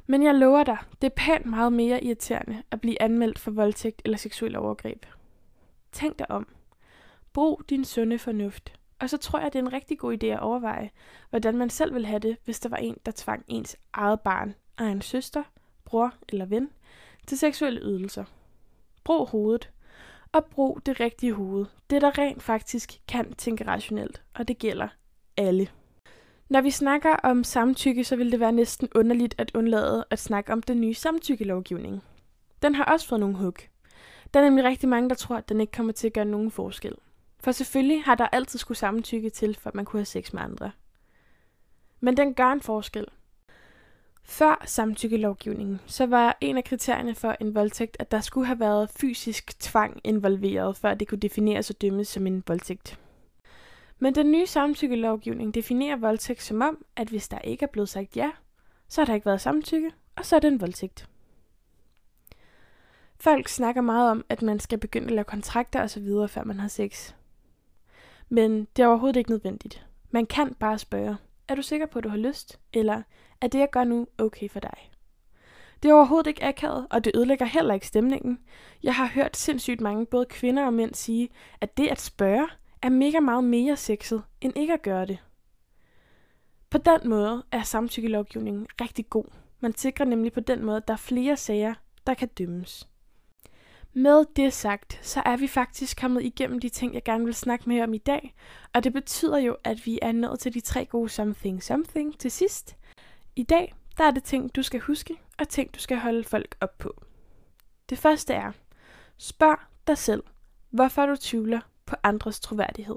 Men 0.07 0.23
jeg 0.23 0.35
lover 0.35 0.65
dig, 0.65 0.79
det 1.03 1.07
er 1.07 1.15
pænt 1.17 1.47
meget 1.47 1.73
mere 1.73 2.05
irriterende 2.05 2.62
at 2.71 2.81
blive 2.81 3.03
anmeldt 3.03 3.39
for 3.39 3.51
voldtægt 3.51 4.03
eller 4.05 4.19
seksuel 4.19 4.57
overgreb. 4.57 5.07
Tænk 5.92 6.18
dig 6.18 6.31
om. 6.31 6.49
Brug 7.33 7.62
din 7.70 7.85
sunde 7.85 8.18
fornuft. 8.18 8.72
Og 8.99 9.11
så 9.11 9.16
tror 9.16 9.38
jeg, 9.38 9.53
det 9.53 9.59
er 9.59 9.62
en 9.62 9.72
rigtig 9.72 9.99
god 9.99 10.22
idé 10.22 10.27
at 10.27 10.40
overveje, 10.40 10.90
hvordan 11.31 11.57
man 11.57 11.70
selv 11.70 11.94
vil 11.94 12.07
have 12.07 12.18
det, 12.18 12.37
hvis 12.44 12.61
der 12.61 12.68
var 12.68 12.77
en, 12.77 12.96
der 13.07 13.12
tvang 13.14 13.44
ens 13.49 13.77
eget 13.92 14.20
barn 14.20 14.55
egen 14.77 15.03
søster, 15.03 15.42
bror 15.85 16.14
eller 16.29 16.46
ven 16.46 16.70
til 17.27 17.38
seksuelle 17.38 17.81
ydelser. 17.81 18.25
Brug 19.05 19.29
hovedet. 19.29 19.70
Og 20.33 20.44
brug 20.44 20.81
det 20.87 21.01
rigtige 21.01 21.33
hoved. 21.33 21.66
Det, 21.90 22.03
der 22.03 22.18
rent 22.18 22.42
faktisk 22.42 23.01
kan 23.09 23.35
tænke 23.35 23.66
rationelt. 23.66 24.22
Og 24.35 24.49
det 24.49 24.59
gælder 24.59 24.88
alle. 25.37 25.68
Når 26.49 26.61
vi 26.61 26.70
snakker 26.70 27.16
om 27.16 27.44
samtykke, 27.44 28.05
så 28.05 28.16
vil 28.16 28.33
det 28.33 28.40
være 28.40 28.53
næsten 28.53 28.88
underligt 28.94 29.35
at 29.38 29.51
undlade 29.55 30.05
at 30.11 30.18
snakke 30.18 30.53
om 30.53 30.62
den 30.62 30.81
nye 30.81 30.94
samtykkelovgivning. 30.94 32.03
Den 32.62 32.75
har 32.75 32.85
også 32.85 33.09
fået 33.09 33.20
nogle 33.20 33.37
hug. 33.37 33.55
Der 34.37 34.42
er 34.42 34.46
nemlig 34.46 34.64
rigtig 34.64 34.88
mange, 34.88 35.09
der 35.09 35.14
tror, 35.14 35.37
at 35.37 35.49
den 35.49 35.61
ikke 35.61 35.72
kommer 35.72 35.92
til 35.92 36.07
at 36.07 36.12
gøre 36.12 36.25
nogen 36.25 36.51
forskel. 36.51 36.94
For 37.40 37.53
selvfølgelig 37.53 38.05
har 38.05 38.14
der 38.14 38.27
altid 38.27 38.59
skulle 38.59 38.79
samtykke 38.79 39.31
til, 39.31 39.57
for 39.61 39.70
at 39.70 39.75
man 39.75 39.85
kunne 39.85 40.01
have 40.01 40.07
sex 40.07 40.33
med 40.33 40.42
andre. 40.42 40.70
Men 42.01 42.16
den 42.16 42.35
gør 42.35 42.53
en 42.53 42.61
forskel. 42.61 43.07
Før 44.22 44.62
samtykkelovgivningen, 44.66 45.81
så 45.87 46.07
var 46.07 46.38
en 46.40 46.57
af 46.57 46.64
kriterierne 46.64 47.14
for 47.14 47.37
en 47.40 47.55
voldtægt, 47.55 47.96
at 48.01 48.11
der 48.11 48.20
skulle 48.20 48.46
have 48.46 48.61
været 48.61 48.90
fysisk 48.90 49.59
tvang 49.61 50.01
involveret, 50.05 50.77
før 50.77 50.94
det 50.94 51.09
kunne 51.09 51.20
defineres 51.20 51.70
og 51.70 51.81
dømmes 51.83 52.09
som 52.09 52.27
en 52.27 52.44
voldtægt. 52.46 53.01
Men 53.99 54.14
den 54.14 54.33
nye 54.33 54.46
samtykkelovgivning 54.46 55.55
definerer 55.55 55.96
voldtægt 55.96 56.42
som 56.42 56.62
om, 56.62 56.85
at 56.96 57.09
hvis 57.09 57.29
der 57.29 57.38
ikke 57.38 57.62
er 57.62 57.70
blevet 57.72 57.88
sagt 57.88 58.16
ja, 58.16 58.31
så 58.88 59.01
har 59.01 59.07
der 59.07 59.14
ikke 59.14 59.27
været 59.27 59.40
samtykke, 59.40 59.90
og 60.16 60.27
så 60.27 60.37
er 60.37 60.40
det 60.40 60.49
en 60.49 60.61
voldtægt. 60.61 61.09
Folk 63.20 63.48
snakker 63.48 63.81
meget 63.81 64.11
om, 64.11 64.24
at 64.29 64.42
man 64.42 64.61
skal 64.61 64.79
begynde 64.79 65.07
at 65.07 65.12
lave 65.12 65.24
kontrakter 65.24 65.83
osv., 65.83 66.09
før 66.29 66.44
man 66.44 66.61
har 66.61 66.68
sex. 66.68 67.14
Men 68.29 68.68
det 68.76 68.83
er 68.83 68.87
overhovedet 68.87 69.16
ikke 69.16 69.31
nødvendigt. 69.31 69.87
Man 70.11 70.26
kan 70.26 70.55
bare 70.55 70.79
spørge, 70.79 71.16
er 71.48 71.55
du 71.55 71.62
sikker 71.62 71.87
på, 71.87 71.98
at 71.98 72.05
du 72.05 72.09
har 72.09 72.16
lyst? 72.16 72.61
Eller 72.72 73.02
er 73.40 73.46
det, 73.46 73.59
jeg 73.59 73.70
gør 73.70 73.85
nu, 73.85 74.07
okay 74.18 74.50
for 74.50 74.61
dig? 74.61 74.90
Det 75.83 75.88
er 75.90 75.94
overhovedet 75.94 76.26
ikke 76.26 76.44
akavet, 76.44 76.87
og 76.90 77.05
det 77.05 77.16
ødelægger 77.16 77.46
heller 77.46 77.74
ikke 77.74 77.87
stemningen. 77.87 78.38
Jeg 78.83 78.94
har 78.94 79.07
hørt 79.07 79.37
sindssygt 79.37 79.81
mange 79.81 80.07
både 80.07 80.26
kvinder 80.26 80.66
og 80.66 80.74
mænd 80.74 80.94
sige, 80.94 81.29
at 81.61 81.76
det 81.76 81.88
at 81.88 82.00
spørge 82.00 82.48
er 82.83 82.88
mega 82.88 83.20
meget 83.20 83.44
mere 83.44 83.76
sexet, 83.76 84.22
end 84.40 84.52
ikke 84.57 84.72
at 84.72 84.83
gøre 84.83 85.07
det. 85.07 85.18
På 86.70 86.79
den 86.79 87.09
måde 87.09 87.44
er 87.52 87.62
samtykkelovgivningen 87.62 88.66
rigtig 88.81 89.11
god. 89.11 89.24
Man 89.61 89.76
sikrer 89.76 90.07
nemlig 90.07 90.33
på 90.33 90.40
den 90.40 90.64
måde, 90.64 90.76
at 90.76 90.88
der 90.88 90.94
er 90.94 90.98
flere 90.98 91.37
sager, 91.37 91.74
der 92.07 92.14
kan 92.14 92.29
dømmes. 92.29 92.88
Med 93.99 94.25
det 94.37 94.53
sagt, 94.53 94.99
så 95.03 95.23
er 95.27 95.37
vi 95.37 95.47
faktisk 95.47 96.01
kommet 96.01 96.23
igennem 96.23 96.61
de 96.61 96.69
ting, 96.69 96.95
jeg 96.95 97.05
gerne 97.05 97.25
vil 97.25 97.35
snakke 97.35 97.69
med 97.69 97.83
om 97.83 97.95
i 97.95 97.99
dag, 97.99 98.35
og 98.75 98.85
det 98.85 98.93
betyder 98.93 99.39
jo, 99.39 99.57
at 99.65 99.87
vi 99.87 99.99
er 100.03 100.13
nået 100.13 100.39
til 100.39 100.55
de 100.55 100.61
tre 100.61 100.85
gode 100.85 101.09
something 101.09 101.63
something 101.63 102.19
til 102.19 102.31
sidst. 102.31 102.77
I 103.37 103.43
dag, 103.43 103.75
der 103.99 104.05
er 104.05 104.11
det 104.11 104.23
ting, 104.23 104.57
du 104.57 104.63
skal 104.63 104.81
huske, 104.81 105.15
og 105.39 105.49
ting, 105.49 105.75
du 105.75 105.79
skal 105.79 105.99
holde 105.99 106.25
folk 106.25 106.57
op 106.61 106.79
på. 106.79 106.95
Det 107.91 107.99
første 107.99 108.35
er, 108.35 108.53
spørg 109.19 109.59
dig 109.87 109.99
selv, 109.99 110.23
hvorfor 110.71 111.07
du 111.07 111.17
tvivler 111.21 111.61
på 111.87 111.97
andres 112.03 112.41
troværdighed. 112.41 112.97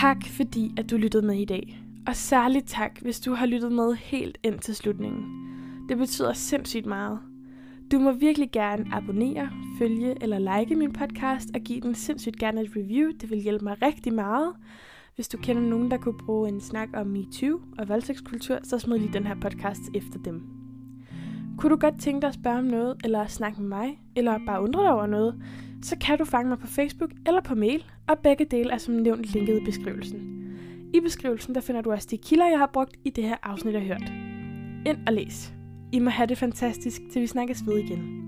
Tak 0.00 0.26
fordi, 0.36 0.74
at 0.78 0.90
du 0.90 0.96
lyttede 0.96 1.26
med 1.26 1.36
i 1.38 1.44
dag. 1.44 1.80
Og 2.06 2.16
særligt 2.16 2.68
tak, 2.68 2.98
hvis 2.98 3.20
du 3.20 3.32
har 3.34 3.46
lyttet 3.46 3.72
med 3.72 3.94
helt 3.94 4.38
ind 4.42 4.58
til 4.58 4.76
slutningen. 4.76 5.44
Det 5.88 5.98
betyder 5.98 6.32
sindssygt 6.32 6.86
meget. 6.86 7.18
Du 7.92 7.98
må 7.98 8.12
virkelig 8.12 8.50
gerne 8.52 8.84
abonnere, 8.92 9.50
følge 9.78 10.22
eller 10.22 10.58
like 10.58 10.76
min 10.76 10.92
podcast 10.92 11.48
og 11.54 11.60
give 11.60 11.80
den 11.80 11.94
sindssygt 11.94 12.38
gerne 12.38 12.60
et 12.60 12.70
review. 12.76 13.10
Det 13.20 13.30
vil 13.30 13.38
hjælpe 13.38 13.64
mig 13.64 13.82
rigtig 13.82 14.14
meget. 14.14 14.52
Hvis 15.14 15.28
du 15.28 15.36
kender 15.36 15.62
nogen, 15.62 15.90
der 15.90 15.96
kunne 15.96 16.18
bruge 16.26 16.48
en 16.48 16.60
snak 16.60 16.88
om 16.94 17.06
MeToo 17.06 17.60
og 17.78 17.88
voldtægtskultur, 17.88 18.58
så 18.62 18.78
smid 18.78 18.98
lige 18.98 19.12
den 19.12 19.26
her 19.26 19.34
podcast 19.34 19.82
efter 19.94 20.18
dem. 20.18 20.42
Kunne 21.58 21.70
du 21.70 21.76
godt 21.76 22.00
tænke 22.00 22.20
dig 22.20 22.28
at 22.28 22.34
spørge 22.34 22.58
om 22.58 22.64
noget, 22.64 22.96
eller 23.04 23.26
snakke 23.26 23.60
med 23.60 23.68
mig, 23.68 24.00
eller 24.16 24.38
bare 24.46 24.62
undre 24.62 24.82
dig 24.82 24.92
over 24.92 25.06
noget, 25.06 25.42
så 25.82 25.96
kan 26.00 26.18
du 26.18 26.24
fange 26.24 26.48
mig 26.48 26.58
på 26.58 26.66
Facebook 26.66 27.10
eller 27.26 27.40
på 27.40 27.54
mail, 27.54 27.84
og 28.08 28.18
begge 28.18 28.44
dele 28.44 28.72
er 28.72 28.78
som 28.78 28.94
nævnt 28.94 29.24
linket 29.24 29.60
i 29.60 29.64
beskrivelsen. 29.64 30.20
I 30.94 31.00
beskrivelsen 31.00 31.54
der 31.54 31.60
finder 31.60 31.80
du 31.80 31.92
også 31.92 32.08
de 32.10 32.18
kilder, 32.18 32.48
jeg 32.48 32.58
har 32.58 32.70
brugt 32.72 32.96
i 33.04 33.10
det 33.10 33.24
her 33.24 33.36
afsnit 33.42 33.74
af 33.74 33.82
Hørt. 33.82 34.12
Ind 34.86 34.98
og 35.06 35.12
læs. 35.12 35.54
I 35.94 35.98
må 35.98 36.10
have 36.10 36.26
det 36.26 36.38
fantastisk, 36.38 37.00
til 37.12 37.22
vi 37.22 37.26
snakkes 37.26 37.66
ved 37.66 37.78
igen. 37.78 38.23